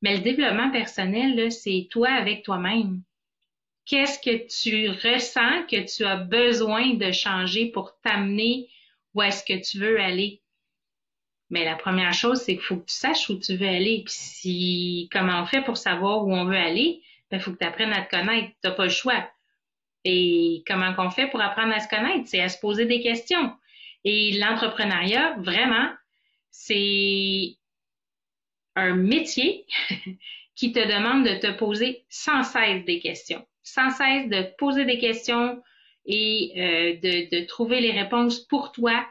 Mais 0.00 0.16
le 0.16 0.22
développement 0.22 0.70
personnel, 0.70 1.52
c'est 1.52 1.86
toi 1.90 2.08
avec 2.08 2.44
toi-même. 2.44 3.02
Qu'est-ce 3.86 4.18
que 4.18 4.46
tu 4.46 4.88
ressens 4.88 5.66
que 5.66 5.84
tu 5.84 6.04
as 6.04 6.16
besoin 6.16 6.94
de 6.94 7.12
changer 7.12 7.66
pour 7.66 7.98
t'amener 8.02 8.68
où 9.14 9.22
est-ce 9.22 9.44
que 9.44 9.62
tu 9.62 9.78
veux 9.78 10.00
aller? 10.00 10.42
Mais 11.50 11.64
la 11.64 11.76
première 11.76 12.14
chose, 12.14 12.40
c'est 12.40 12.54
qu'il 12.54 12.64
faut 12.64 12.78
que 12.78 12.86
tu 12.86 12.94
saches 12.94 13.28
où 13.28 13.38
tu 13.38 13.56
veux 13.56 13.68
aller. 13.68 14.02
Puis 14.04 14.14
si, 14.14 15.08
comment 15.12 15.42
on 15.42 15.46
fait 15.46 15.62
pour 15.62 15.76
savoir 15.76 16.26
où 16.26 16.34
on 16.34 16.46
veut 16.46 16.56
aller? 16.56 17.02
Il 17.30 17.38
ben, 17.38 17.40
faut 17.40 17.52
que 17.52 17.58
tu 17.58 17.66
apprennes 17.66 17.92
à 17.92 18.02
te 18.02 18.10
connaître. 18.10 18.48
Tu 18.62 18.68
n'as 18.68 18.74
pas 18.74 18.84
le 18.84 18.90
choix. 18.90 19.30
Et 20.04 20.62
comment 20.66 20.94
qu'on 20.94 21.10
fait 21.10 21.28
pour 21.28 21.40
apprendre 21.40 21.74
à 21.74 21.80
se 21.80 21.88
connaître? 21.88 22.28
C'est 22.28 22.40
à 22.40 22.48
se 22.48 22.58
poser 22.58 22.86
des 22.86 23.00
questions. 23.00 23.52
Et 24.04 24.32
l'entrepreneuriat, 24.38 25.36
vraiment, 25.38 25.90
c'est 26.50 27.56
un 28.76 28.94
métier 28.94 29.66
qui 30.54 30.72
te 30.72 30.78
demande 30.78 31.24
de 31.24 31.36
te 31.38 31.52
poser 31.52 32.04
sans 32.08 32.42
cesse 32.42 32.84
des 32.84 33.00
questions, 33.00 33.44
sans 33.64 33.90
cesse 33.90 34.28
de 34.28 34.46
poser 34.58 34.84
des 34.84 34.98
questions 34.98 35.60
et 36.06 36.52
euh, 36.56 37.28
de, 37.30 37.46
trouver 37.46 37.80
les 37.80 37.90
réponses 37.90 38.40
pour 38.40 38.70
toi. 38.72 39.04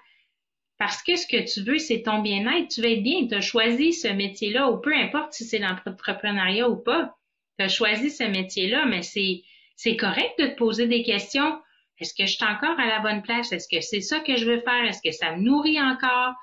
Parce 0.77 1.01
que 1.01 1.15
ce 1.15 1.27
que 1.27 1.51
tu 1.51 1.63
veux, 1.63 1.79
c'est 1.79 2.03
ton 2.03 2.19
bien-être. 2.19 2.69
Tu 2.69 2.81
veux 2.81 2.91
être 2.91 3.03
bien. 3.03 3.27
Tu 3.27 3.35
as 3.35 3.41
choisi 3.41 3.93
ce 3.93 4.07
métier-là, 4.07 4.69
ou 4.69 4.77
peu 4.77 4.93
importe 4.93 5.33
si 5.33 5.43
c'est 5.43 5.59
l'entrepreneuriat 5.59 6.69
ou 6.69 6.77
pas. 6.77 7.15
Tu 7.57 7.65
as 7.65 7.69
choisi 7.69 8.09
ce 8.09 8.23
métier-là, 8.23 8.85
mais 8.85 9.01
c'est 9.01 9.43
c'est 9.75 9.97
correct 9.97 10.39
de 10.39 10.47
te 10.47 10.55
poser 10.55 10.87
des 10.87 11.03
questions. 11.03 11.59
Est-ce 11.99 12.13
que 12.13 12.25
je 12.25 12.35
suis 12.35 12.45
encore 12.45 12.79
à 12.79 12.85
la 12.85 12.99
bonne 12.99 13.21
place? 13.21 13.51
Est-ce 13.51 13.67
que 13.67 13.81
c'est 13.81 14.01
ça 14.01 14.19
que 14.19 14.35
je 14.35 14.45
veux 14.45 14.61
faire? 14.61 14.85
Est-ce 14.85 15.01
que 15.01 15.11
ça 15.11 15.35
me 15.35 15.41
nourrit 15.41 15.81
encore? 15.81 16.33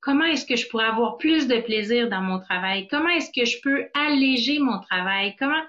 Comment 0.00 0.24
est-ce 0.24 0.46
que 0.46 0.56
je 0.56 0.68
pourrais 0.68 0.86
avoir 0.86 1.18
plus 1.18 1.48
de 1.48 1.58
plaisir 1.58 2.08
dans 2.08 2.22
mon 2.22 2.40
travail? 2.40 2.88
Comment 2.88 3.10
est-ce 3.10 3.30
que 3.30 3.44
je 3.44 3.60
peux 3.62 3.86
alléger 3.94 4.58
mon 4.58 4.80
travail? 4.80 5.36
Comment? 5.38 5.62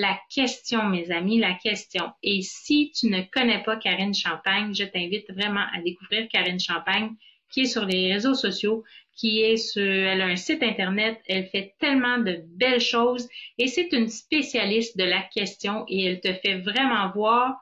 La 0.00 0.18
question, 0.30 0.84
mes 0.84 1.10
amis, 1.10 1.38
la 1.38 1.52
question. 1.52 2.10
Et 2.22 2.40
si 2.40 2.90
tu 2.98 3.08
ne 3.08 3.20
connais 3.20 3.62
pas 3.62 3.76
Karine 3.76 4.14
Champagne, 4.14 4.74
je 4.74 4.84
t'invite 4.84 5.30
vraiment 5.30 5.66
à 5.74 5.82
découvrir 5.82 6.26
Karine 6.30 6.58
Champagne, 6.58 7.10
qui 7.50 7.60
est 7.60 7.66
sur 7.66 7.84
les 7.84 8.10
réseaux 8.10 8.32
sociaux, 8.32 8.82
qui 9.14 9.42
est 9.42 9.58
sur, 9.58 9.82
elle 9.82 10.22
a 10.22 10.24
un 10.24 10.36
site 10.36 10.62
internet, 10.62 11.20
elle 11.26 11.48
fait 11.48 11.74
tellement 11.78 12.16
de 12.16 12.42
belles 12.46 12.80
choses. 12.80 13.28
Et 13.58 13.66
c'est 13.66 13.92
une 13.92 14.08
spécialiste 14.08 14.96
de 14.96 15.04
la 15.04 15.20
question 15.20 15.84
et 15.86 16.06
elle 16.06 16.20
te 16.22 16.32
fait 16.32 16.60
vraiment 16.60 17.10
voir 17.10 17.60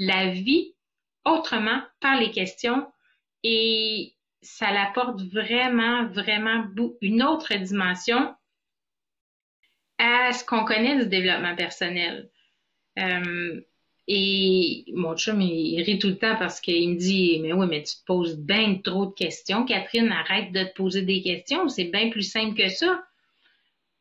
la 0.00 0.30
vie 0.30 0.74
autrement 1.24 1.80
par 2.00 2.18
les 2.18 2.32
questions. 2.32 2.88
Et 3.44 4.14
ça 4.42 4.72
l'apporte 4.72 5.20
vraiment, 5.32 6.08
vraiment 6.08 6.64
une 7.02 7.22
autre 7.22 7.54
dimension 7.54 8.34
à 9.98 10.32
ce 10.32 10.44
qu'on 10.44 10.64
connaît 10.64 10.96
du 10.96 11.06
développement 11.06 11.56
personnel. 11.56 12.30
Euh, 12.98 13.60
et 14.10 14.86
mon 14.94 15.14
chum, 15.16 15.40
il, 15.42 15.82
rit 15.82 15.98
tout 15.98 16.08
le 16.08 16.18
temps 16.18 16.36
parce 16.36 16.60
qu'il 16.60 16.90
me 16.90 16.96
dit, 16.96 17.40
mais 17.42 17.52
oui, 17.52 17.66
mais 17.68 17.82
tu 17.82 17.94
te 17.96 18.04
poses 18.06 18.38
bien 18.38 18.76
trop 18.82 19.06
de 19.06 19.12
questions. 19.12 19.66
Catherine, 19.66 20.10
arrête 20.10 20.50
de 20.52 20.64
te 20.64 20.74
poser 20.74 21.02
des 21.02 21.20
questions. 21.22 21.68
C'est 21.68 21.84
bien 21.84 22.08
plus 22.08 22.22
simple 22.22 22.56
que 22.56 22.68
ça. 22.70 23.04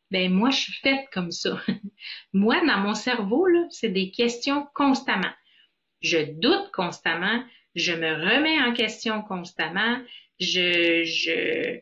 Ben, 0.09 0.31
moi, 0.31 0.49
je 0.49 0.57
suis 0.57 0.73
faite 0.73 1.09
comme 1.11 1.31
ça. 1.31 1.61
moi, 2.33 2.65
dans 2.65 2.77
mon 2.77 2.93
cerveau, 2.93 3.45
c'est 3.69 3.89
des 3.89 4.09
questions 4.09 4.65
constamment. 4.73 5.33
Je 6.01 6.19
doute 6.19 6.71
constamment. 6.71 7.43
Je 7.75 7.91
me 7.91 8.13
remets 8.13 8.61
en 8.61 8.73
question 8.73 9.21
constamment. 9.23 9.99
Je, 10.39 11.03
je, 11.03 11.81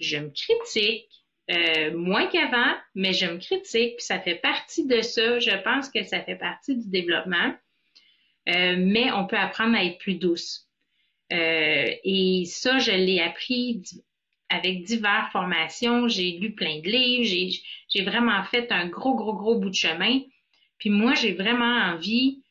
je 0.00 0.18
me 0.18 0.28
critique. 0.28 1.08
Euh, 1.50 1.96
moins 1.96 2.26
qu'avant, 2.26 2.74
mais 2.94 3.12
je 3.12 3.26
me 3.26 3.38
critique, 3.38 3.96
puis 3.96 4.04
ça 4.04 4.18
fait 4.18 4.36
partie 4.36 4.86
de 4.86 5.02
ça. 5.02 5.38
Je 5.38 5.62
pense 5.62 5.90
que 5.90 6.02
ça 6.04 6.22
fait 6.22 6.36
partie 6.36 6.76
du 6.76 6.88
développement. 6.88 7.54
Euh, 8.48 8.76
mais 8.78 9.10
on 9.12 9.26
peut 9.26 9.36
apprendre 9.36 9.76
à 9.76 9.84
être 9.84 9.98
plus 9.98 10.14
douce. 10.16 10.68
et 11.30 12.44
ça, 12.46 12.78
je 12.78 12.92
l'ai 12.92 13.20
appris 13.20 13.82
avec 14.48 14.84
diverses 14.84 15.32
formations. 15.32 16.08
J'ai 16.08 16.38
lu 16.38 16.54
plein 16.54 16.80
de 16.80 16.88
livres. 16.88 17.58
J'ai 17.88 18.04
vraiment 18.04 18.42
fait 18.44 18.70
un 18.70 18.86
gros, 18.86 19.14
gros, 19.14 19.34
gros 19.34 19.58
bout 19.58 19.70
de 19.70 19.74
chemin. 19.74 20.20
Puis 20.78 20.90
moi, 20.90 21.14
j'ai 21.14 21.32
vraiment 21.32 21.92
envie 21.92 22.42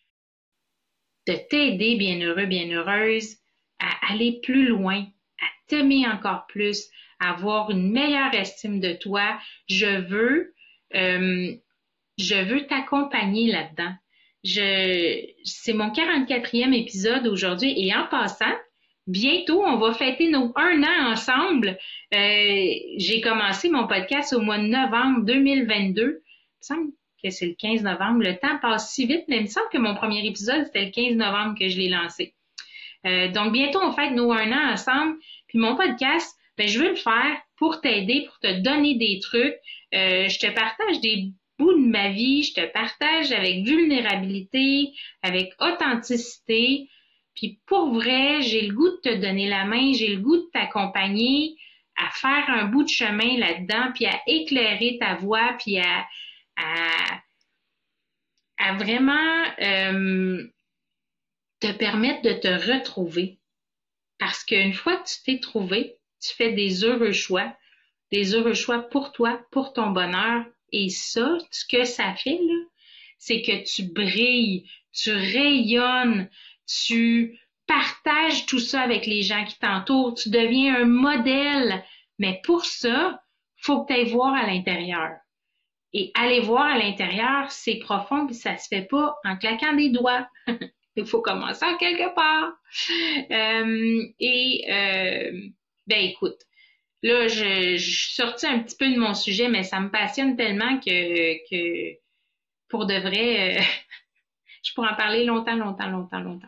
de 1.27 1.33
t'aider, 1.49 1.95
bien 1.95 2.19
heureux, 2.19 2.45
bien 2.45 2.69
heureuse, 2.69 3.37
à 3.79 4.11
aller 4.11 4.39
plus 4.41 4.67
loin, 4.67 5.05
à 5.41 5.45
t'aimer 5.67 6.07
encore 6.07 6.45
plus, 6.47 6.89
avoir 7.23 7.71
une 7.71 7.91
meilleure 7.91 8.33
estime 8.33 8.79
de 8.79 8.93
toi. 8.93 9.37
Je 9.67 10.01
veux, 10.07 10.53
euh, 10.95 11.53
je 12.17 12.35
veux 12.35 12.67
t'accompagner 12.67 13.51
là-dedans. 13.51 13.93
C'est 14.43 15.73
mon 15.73 15.89
44e 15.89 16.73
épisode 16.73 17.27
aujourd'hui 17.27 17.73
et 17.77 17.95
en 17.95 18.07
passant, 18.07 18.53
bientôt, 19.07 19.63
on 19.65 19.77
va 19.77 19.93
fêter 19.93 20.29
nos 20.29 20.51
un 20.55 20.83
an 20.83 21.11
ensemble. 21.11 21.77
Euh, 22.13 22.69
j'ai 22.97 23.21
commencé 23.21 23.69
mon 23.69 23.87
podcast 23.87 24.33
au 24.33 24.41
mois 24.41 24.57
de 24.57 24.67
novembre 24.67 25.25
2022. 25.25 26.01
Il 26.01 26.07
me 26.07 26.21
semble 26.59 26.91
que 27.23 27.29
c'est 27.29 27.47
le 27.47 27.55
15 27.57 27.83
novembre. 27.83 28.23
Le 28.23 28.37
temps 28.37 28.59
passe 28.61 28.93
si 28.93 29.05
vite, 29.05 29.23
mais 29.27 29.37
il 29.37 29.43
me 29.43 29.47
semble 29.47 29.69
que 29.71 29.77
mon 29.77 29.95
premier 29.95 30.25
épisode, 30.27 30.65
c'était 30.65 30.85
le 30.85 30.91
15 30.91 31.15
novembre 31.15 31.57
que 31.57 31.69
je 31.69 31.77
l'ai 31.77 31.89
lancé. 31.89 32.33
Euh, 33.05 33.29
donc, 33.29 33.51
bientôt, 33.51 33.79
on 33.81 33.91
fête 33.91 34.11
nos 34.11 34.31
un 34.31 34.51
an 34.51 34.73
ensemble. 34.73 35.17
Puis 35.47 35.57
mon 35.57 35.75
podcast, 35.75 36.37
ben, 36.57 36.67
je 36.67 36.79
veux 36.79 36.89
le 36.89 36.95
faire 36.95 37.37
pour 37.57 37.81
t'aider, 37.81 38.25
pour 38.25 38.39
te 38.39 38.59
donner 38.61 38.95
des 38.95 39.19
trucs. 39.19 39.55
Euh, 39.93 40.27
je 40.27 40.39
te 40.39 40.51
partage 40.51 40.99
des 41.01 41.31
bouts 41.57 41.73
de 41.73 41.87
ma 41.87 42.09
vie, 42.09 42.43
je 42.43 42.53
te 42.53 42.65
partage 42.71 43.31
avec 43.31 43.65
vulnérabilité, 43.65 44.93
avec 45.21 45.53
authenticité. 45.59 46.89
Puis 47.35 47.59
pour 47.65 47.93
vrai, 47.93 48.41
j'ai 48.41 48.61
le 48.61 48.73
goût 48.73 48.89
de 48.89 49.01
te 49.01 49.15
donner 49.15 49.47
la 49.47 49.65
main, 49.65 49.93
j'ai 49.93 50.15
le 50.15 50.21
goût 50.21 50.37
de 50.37 50.49
t'accompagner 50.53 51.55
à 51.95 52.09
faire 52.11 52.49
un 52.49 52.65
bout 52.65 52.83
de 52.83 52.89
chemin 52.89 53.37
là-dedans, 53.37 53.91
puis 53.93 54.05
à 54.05 54.19
éclairer 54.27 54.97
ta 54.99 55.15
voix, 55.15 55.55
puis 55.59 55.77
à, 55.77 56.07
à, 56.57 57.21
à 58.57 58.73
vraiment 58.73 59.43
euh, 59.61 60.43
te 61.59 61.71
permettre 61.71 62.23
de 62.23 62.33
te 62.33 62.47
retrouver. 62.71 63.39
Parce 64.17 64.43
qu'une 64.43 64.73
fois 64.73 64.97
que 64.97 65.07
tu 65.07 65.15
t'es 65.23 65.39
trouvé, 65.39 65.97
tu 66.23 66.35
fais 66.35 66.51
des 66.51 66.83
heureux 66.83 67.11
choix, 67.11 67.53
des 68.11 68.35
heureux 68.35 68.53
choix 68.53 68.79
pour 68.79 69.11
toi, 69.11 69.41
pour 69.51 69.73
ton 69.73 69.89
bonheur. 69.91 70.45
Et 70.71 70.89
ça, 70.89 71.37
ce 71.51 71.65
que 71.65 71.83
ça 71.83 72.15
fait, 72.15 72.39
c'est 73.17 73.41
que 73.41 73.63
tu 73.63 73.83
brilles, 73.83 74.69
tu 74.91 75.11
rayonnes, 75.11 76.29
tu 76.67 77.39
partages 77.67 78.45
tout 78.45 78.59
ça 78.59 78.81
avec 78.81 79.05
les 79.05 79.21
gens 79.21 79.45
qui 79.45 79.57
t'entourent, 79.59 80.15
tu 80.15 80.29
deviens 80.29 80.81
un 80.81 80.85
modèle. 80.85 81.83
Mais 82.19 82.41
pour 82.43 82.65
ça, 82.65 83.21
faut 83.57 83.83
que 83.83 83.93
tu 83.93 83.99
ailles 83.99 84.09
voir 84.09 84.33
à 84.33 84.47
l'intérieur. 84.47 85.11
Et 85.93 86.11
aller 86.15 86.39
voir 86.39 86.65
à 86.65 86.77
l'intérieur, 86.77 87.51
c'est 87.51 87.77
profond, 87.77 88.25
puis 88.25 88.35
ça 88.35 88.57
se 88.57 88.67
fait 88.67 88.87
pas 88.89 89.15
en 89.23 89.37
claquant 89.37 89.73
des 89.73 89.89
doigts. 89.89 90.27
Il 90.95 91.05
faut 91.05 91.21
commencer 91.21 91.65
en 91.65 91.77
quelque 91.77 92.13
part. 92.13 92.53
Euh, 93.31 94.03
et 94.19 94.65
euh, 94.69 95.49
ben 95.87 95.99
écoute, 95.99 96.39
là, 97.03 97.27
je, 97.27 97.77
suis 97.77 98.13
sortie 98.13 98.47
un 98.47 98.59
petit 98.59 98.75
peu 98.75 98.89
de 98.89 98.97
mon 98.97 99.13
sujet, 99.13 99.49
mais 99.49 99.63
ça 99.63 99.79
me 99.79 99.89
passionne 99.89 100.35
tellement 100.35 100.79
que, 100.79 101.49
que 101.49 101.97
pour 102.69 102.85
de 102.85 102.95
vrai, 102.95 103.57
euh, 103.57 103.61
je 104.63 104.73
pourrais 104.73 104.89
en 104.89 104.95
parler 104.95 105.25
longtemps, 105.25 105.55
longtemps, 105.55 105.89
longtemps, 105.89 106.19
longtemps. 106.19 106.47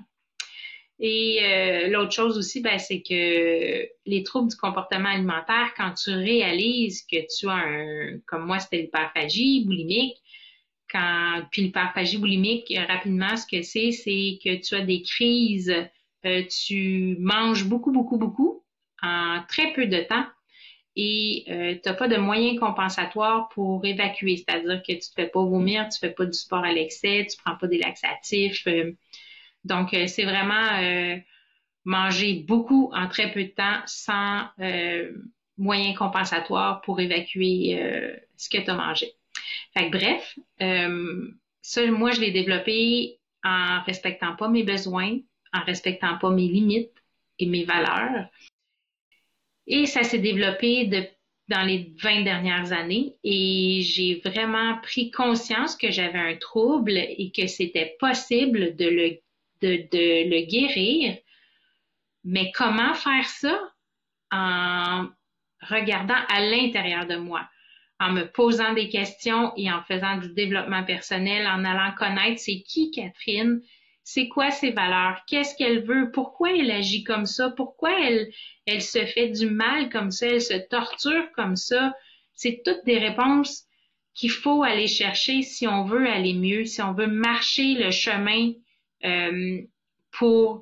Et 0.97 1.39
euh, 1.43 1.87
l'autre 1.89 2.13
chose 2.13 2.37
aussi, 2.37 2.61
ben, 2.61 2.79
c'est 2.79 3.01
que 3.01 3.85
les 4.05 4.23
troubles 4.23 4.49
du 4.49 4.55
comportement 4.55 5.09
alimentaire, 5.09 5.73
quand 5.75 5.93
tu 5.93 6.11
réalises 6.11 7.05
que 7.05 7.17
tu 7.37 7.49
as 7.49 7.53
un, 7.53 8.19
comme 8.25 8.45
moi, 8.45 8.59
c'était 8.59 8.77
l'hyperphagie 8.77 9.65
boulimique, 9.65 10.17
quand, 10.89 11.43
puis 11.51 11.63
l'hyperphagie 11.63 12.17
boulimique, 12.17 12.73
rapidement, 12.87 13.35
ce 13.35 13.45
que 13.45 13.61
c'est, 13.61 13.91
c'est 13.91 14.39
que 14.41 14.55
tu 14.55 14.75
as 14.75 14.81
des 14.81 15.01
crises, 15.01 15.73
euh, 16.25 16.43
tu 16.47 17.17
manges 17.19 17.65
beaucoup, 17.65 17.91
beaucoup, 17.91 18.17
beaucoup 18.17 18.64
en 19.05 19.43
très 19.47 19.73
peu 19.73 19.87
de 19.87 19.99
temps 20.01 20.25
et 20.95 21.45
euh, 21.49 21.73
tu 21.73 21.89
n'as 21.89 21.95
pas 21.95 22.07
de 22.07 22.15
moyens 22.15 22.57
compensatoires 22.59 23.49
pour 23.49 23.85
évacuer, 23.85 24.37
c'est-à-dire 24.37 24.81
que 24.81 24.93
tu 24.93 24.97
ne 24.97 25.23
fais 25.23 25.27
pas 25.27 25.43
vomir, 25.43 25.89
tu 25.89 25.97
ne 26.01 26.09
fais 26.09 26.15
pas 26.15 26.25
du 26.25 26.33
sport 26.33 26.63
à 26.63 26.71
l'excès, 26.71 27.27
tu 27.29 27.37
ne 27.37 27.43
prends 27.43 27.57
pas 27.57 27.67
des 27.67 27.79
laxatifs. 27.79 28.65
Donc, 29.65 29.93
euh, 29.93 30.07
c'est 30.07 30.23
vraiment 30.23 30.79
euh, 30.79 31.17
manger 31.83 32.45
beaucoup 32.47 32.91
en 32.93 33.09
très 33.09 33.31
peu 33.31 33.43
de 33.43 33.49
temps 33.49 33.81
sans 33.87 34.45
euh, 34.59 35.11
moyens 35.57 35.97
compensatoires 35.97 36.81
pour 36.81 36.99
évacuer 36.99 37.79
ce 38.37 38.49
que 38.49 38.57
tu 38.57 38.69
as 38.69 38.75
mangé. 38.75 39.11
Fait 39.73 39.89
que, 39.89 39.97
bref, 39.97 40.37
ça, 41.61 41.85
moi, 41.87 42.11
je 42.11 42.21
l'ai 42.21 42.31
développé 42.31 43.19
en 43.43 43.81
respectant 43.83 44.35
pas 44.35 44.49
mes 44.49 44.63
besoins, 44.63 45.17
en 45.53 45.63
respectant 45.63 46.17
pas 46.17 46.29
mes 46.29 46.47
limites 46.47 46.91
et 47.39 47.45
mes 47.45 47.63
valeurs. 47.63 48.27
Et 49.67 49.85
ça 49.85 50.03
s'est 50.03 50.19
développé 50.19 50.89
dans 51.47 51.61
les 51.61 51.93
20 52.01 52.23
dernières 52.23 52.71
années 52.71 53.15
et 53.23 53.81
j'ai 53.81 54.21
vraiment 54.25 54.77
pris 54.81 55.11
conscience 55.11 55.75
que 55.75 55.91
j'avais 55.91 56.19
un 56.19 56.35
trouble 56.35 56.97
et 56.97 57.31
que 57.35 57.47
c'était 57.47 57.95
possible 57.99 58.75
de 58.75 58.85
le 58.85 59.19
de, 59.61 60.29
le 60.29 60.45
guérir. 60.45 61.17
Mais 62.23 62.51
comment 62.53 62.93
faire 62.93 63.25
ça? 63.25 63.59
En 64.31 65.07
regardant 65.61 66.17
à 66.29 66.41
l'intérieur 66.41 67.05
de 67.05 67.15
moi, 67.15 67.47
en 67.99 68.11
me 68.11 68.23
posant 68.23 68.73
des 68.73 68.89
questions 68.89 69.53
et 69.55 69.71
en 69.71 69.81
faisant 69.83 70.17
du 70.17 70.33
développement 70.33 70.83
personnel, 70.83 71.47
en 71.47 71.63
allant 71.63 71.93
connaître 71.95 72.39
c'est 72.39 72.61
qui 72.61 72.91
Catherine, 72.91 73.61
c'est 74.07 74.27
quoi 74.27 74.51
ses 74.51 74.69
valeurs, 74.69 75.23
qu'est-ce 75.25 75.55
qu'elle 75.55 75.83
veut, 75.83 76.11
pourquoi 76.11 76.55
elle 76.55 76.69
agit 76.69 77.03
comme 77.03 77.25
ça, 77.25 77.49
pourquoi 77.49 77.99
elle, 78.07 78.31
elle 78.67 78.83
se 78.83 79.03
fait 79.03 79.29
du 79.29 79.49
mal 79.49 79.89
comme 79.89 80.11
ça, 80.11 80.27
elle 80.27 80.41
se 80.41 80.53
torture 80.69 81.31
comme 81.31 81.55
ça? 81.55 81.91
C'est 82.35 82.61
toutes 82.63 82.85
des 82.85 82.99
réponses 82.99 83.63
qu'il 84.13 84.29
faut 84.29 84.61
aller 84.61 84.87
chercher 84.87 85.41
si 85.41 85.67
on 85.67 85.85
veut 85.85 86.07
aller 86.07 86.35
mieux, 86.35 86.65
si 86.65 86.83
on 86.83 86.93
veut 86.93 87.07
marcher 87.07 87.73
le 87.73 87.89
chemin 87.89 88.51
euh, 89.05 89.61
pour, 90.11 90.61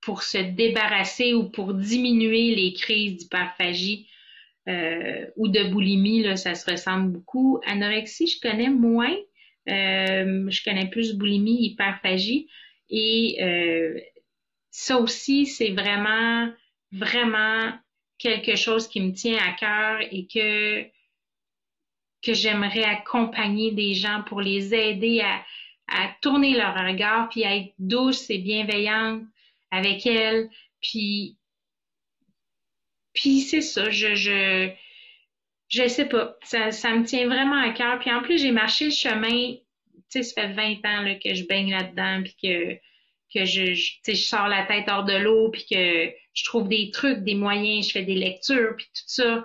pour 0.00 0.22
se 0.22 0.38
débarrasser 0.38 1.34
ou 1.34 1.50
pour 1.50 1.74
diminuer 1.74 2.54
les 2.54 2.72
crises 2.72 3.16
d'hyperphagie 3.16 4.08
euh, 4.68 5.26
ou 5.36 5.48
de 5.48 5.64
boulimie, 5.72 6.22
là, 6.22 6.36
ça 6.36 6.54
se 6.54 6.70
ressemble 6.70 7.10
beaucoup. 7.10 7.60
Anorexie, 7.66 8.28
je 8.28 8.40
connais 8.40 8.70
moins. 8.70 9.16
Euh, 9.68 10.50
je 10.50 10.64
connais 10.64 10.88
plus 10.90 11.14
boulimie, 11.14 11.64
hyperphagie. 11.64 12.48
Et 12.90 13.38
ça 14.70 14.98
aussi, 14.98 15.46
c'est 15.46 15.70
vraiment, 15.70 16.52
vraiment 16.92 17.72
quelque 18.18 18.56
chose 18.56 18.88
qui 18.88 19.00
me 19.00 19.12
tient 19.12 19.38
à 19.38 19.52
cœur 19.52 20.00
et 20.10 20.26
que, 20.26 20.82
que 22.22 22.34
j'aimerais 22.34 22.84
accompagner 22.84 23.72
des 23.72 23.94
gens 23.94 24.22
pour 24.26 24.40
les 24.40 24.74
aider 24.74 25.20
à, 25.20 25.44
à 25.88 26.10
tourner 26.20 26.56
leur 26.56 26.74
regard, 26.74 27.28
puis 27.28 27.44
à 27.44 27.56
être 27.56 27.72
douce 27.78 28.28
et 28.30 28.38
bienveillante 28.38 29.22
avec 29.70 30.06
elles. 30.06 30.48
Puis, 30.80 31.36
puis 33.12 33.40
c'est 33.40 33.60
ça, 33.60 33.90
je, 33.90 34.14
je, 34.14 34.70
je 35.74 35.88
sais 35.88 36.06
pas, 36.06 36.36
ça, 36.42 36.68
me 36.68 37.04
tient 37.04 37.26
vraiment 37.26 37.60
à 37.60 37.70
cœur. 37.70 37.98
Puis 37.98 38.12
en 38.12 38.22
plus, 38.22 38.40
j'ai 38.40 38.52
marché 38.52 38.86
le 38.86 38.90
chemin, 38.92 39.54
tu 39.54 40.02
sais, 40.08 40.22
ça 40.22 40.42
fait 40.42 40.52
20 40.52 40.72
ans 40.84 41.18
que 41.22 41.34
je 41.34 41.46
baigne 41.46 41.70
là-dedans, 41.70 42.22
puis 42.22 42.36
que, 42.42 42.74
que 43.34 43.44
je, 43.44 43.74
je, 43.74 43.92
je 44.06 44.14
sors 44.14 44.46
la 44.46 44.64
tête 44.64 44.84
hors 44.88 45.04
de 45.04 45.16
l'eau, 45.16 45.50
puis 45.50 45.66
que 45.68 46.10
je 46.32 46.44
trouve 46.44 46.68
des 46.68 46.90
trucs, 46.92 47.24
des 47.24 47.34
moyens, 47.34 47.88
je 47.88 47.92
fais 47.92 48.02
des 48.02 48.14
lectures, 48.14 48.74
puis 48.76 48.86
tout 48.86 49.02
ça. 49.06 49.44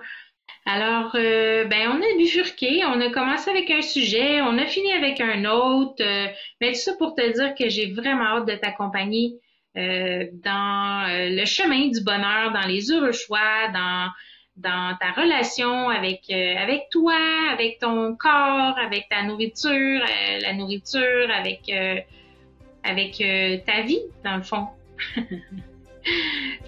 Alors, 0.66 1.12
euh, 1.16 1.64
ben, 1.64 1.88
on 1.88 1.96
a 1.96 2.16
bifurqué, 2.18 2.84
on 2.84 3.00
a 3.00 3.10
commencé 3.10 3.50
avec 3.50 3.70
un 3.70 3.82
sujet, 3.82 4.40
on 4.42 4.56
a 4.58 4.66
fini 4.66 4.92
avec 4.92 5.20
un 5.20 5.44
autre. 5.46 5.96
Euh, 6.00 6.26
mais 6.60 6.72
tout 6.72 6.78
ça 6.78 6.94
pour 6.94 7.14
te 7.14 7.32
dire 7.32 7.54
que 7.54 7.68
j'ai 7.68 7.92
vraiment 7.92 8.36
hâte 8.36 8.46
de 8.46 8.54
t'accompagner 8.54 9.34
euh, 9.76 10.26
dans 10.32 11.06
le 11.08 11.44
chemin 11.44 11.88
du 11.88 12.02
bonheur, 12.02 12.52
dans 12.52 12.68
les 12.68 12.92
heureux 12.92 13.12
choix, 13.12 13.68
dans 13.72 14.10
dans 14.56 14.96
ta 15.00 15.12
relation 15.20 15.88
avec 15.88 16.30
avec 16.30 16.88
toi, 16.90 17.16
avec 17.52 17.78
ton 17.78 18.14
corps, 18.16 18.78
avec 18.78 19.08
ta 19.08 19.22
nourriture, 19.22 20.00
la 20.42 20.52
nourriture, 20.52 21.30
avec 21.32 21.72
avec 22.82 23.22
ta 23.66 23.82
vie 23.82 24.02
dans 24.24 24.36
le 24.36 24.42
fond. 24.42 24.66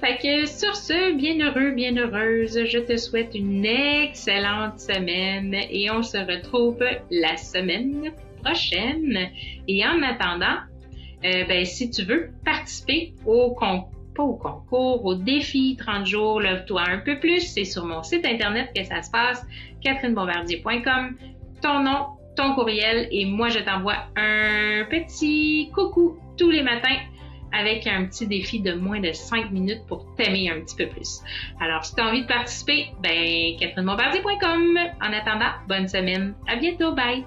Fait 0.01 0.19
que 0.19 0.47
sur 0.47 0.77
ce, 0.77 1.15
bien 1.15 1.39
heureux, 1.39 1.71
bien 1.71 1.97
heureuse, 1.97 2.65
je 2.67 2.79
te 2.79 2.97
souhaite 2.97 3.35
une 3.35 3.65
excellente 3.65 4.81
semaine 4.81 5.55
et 5.55 5.91
on 5.91 6.03
se 6.03 6.19
retrouve 6.19 6.85
la 7.11 7.37
semaine 7.37 8.11
prochaine. 8.43 9.31
Et 9.69 9.87
en 9.87 10.03
attendant, 10.03 10.59
euh, 11.25 11.45
ben, 11.45 11.65
si 11.65 11.91
tu 11.91 12.03
veux 12.03 12.31
participer 12.45 13.15
au 13.25 13.55
pas 14.15 14.23
au 14.23 14.35
concours, 14.35 15.05
au 15.05 15.15
défi 15.15 15.77
30 15.79 16.07
jours, 16.07 16.41
lève-toi 16.41 16.83
un 16.83 16.99
peu 16.99 17.19
plus. 17.19 17.41
C'est 17.41 17.65
sur 17.65 17.85
mon 17.85 18.03
site 18.03 18.27
internet 18.27 18.71
que 18.75 18.85
ça 18.85 19.03
se 19.03 19.11
passe, 19.11 19.45
catherinebombardier.com. 19.83 21.17
Ton 21.63 21.81
nom, 21.81 22.07
ton 22.37 22.55
courriel 22.55 23.09
et 23.11 23.25
moi 23.25 23.49
je 23.49 23.61
t'envoie 23.61 24.07
un 24.17 24.85
petit 24.91 25.71
coucou 25.75 26.19
tous 26.37 26.51
les 26.51 26.63
matins 26.63 26.99
avec 27.53 27.87
un 27.87 28.07
petit 28.07 28.27
défi 28.27 28.61
de 28.61 28.73
moins 28.73 29.01
de 29.01 29.13
5 29.13 29.51
minutes 29.51 29.83
pour 29.87 30.07
t'aimer 30.17 30.51
un 30.51 30.61
petit 30.61 30.77
peu 30.77 30.89
plus. 30.89 31.21
Alors, 31.61 31.85
si 31.85 31.95
tu 31.95 32.01
as 32.01 32.07
envie 32.07 32.23
de 32.23 32.27
participer, 32.27 32.87
ben, 33.03 33.57
catherinebombardier.com. 33.59 34.79
En 35.03 35.13
attendant, 35.13 35.53
bonne 35.69 35.87
semaine. 35.87 36.35
À 36.49 36.57
bientôt. 36.57 36.93
Bye! 36.93 37.27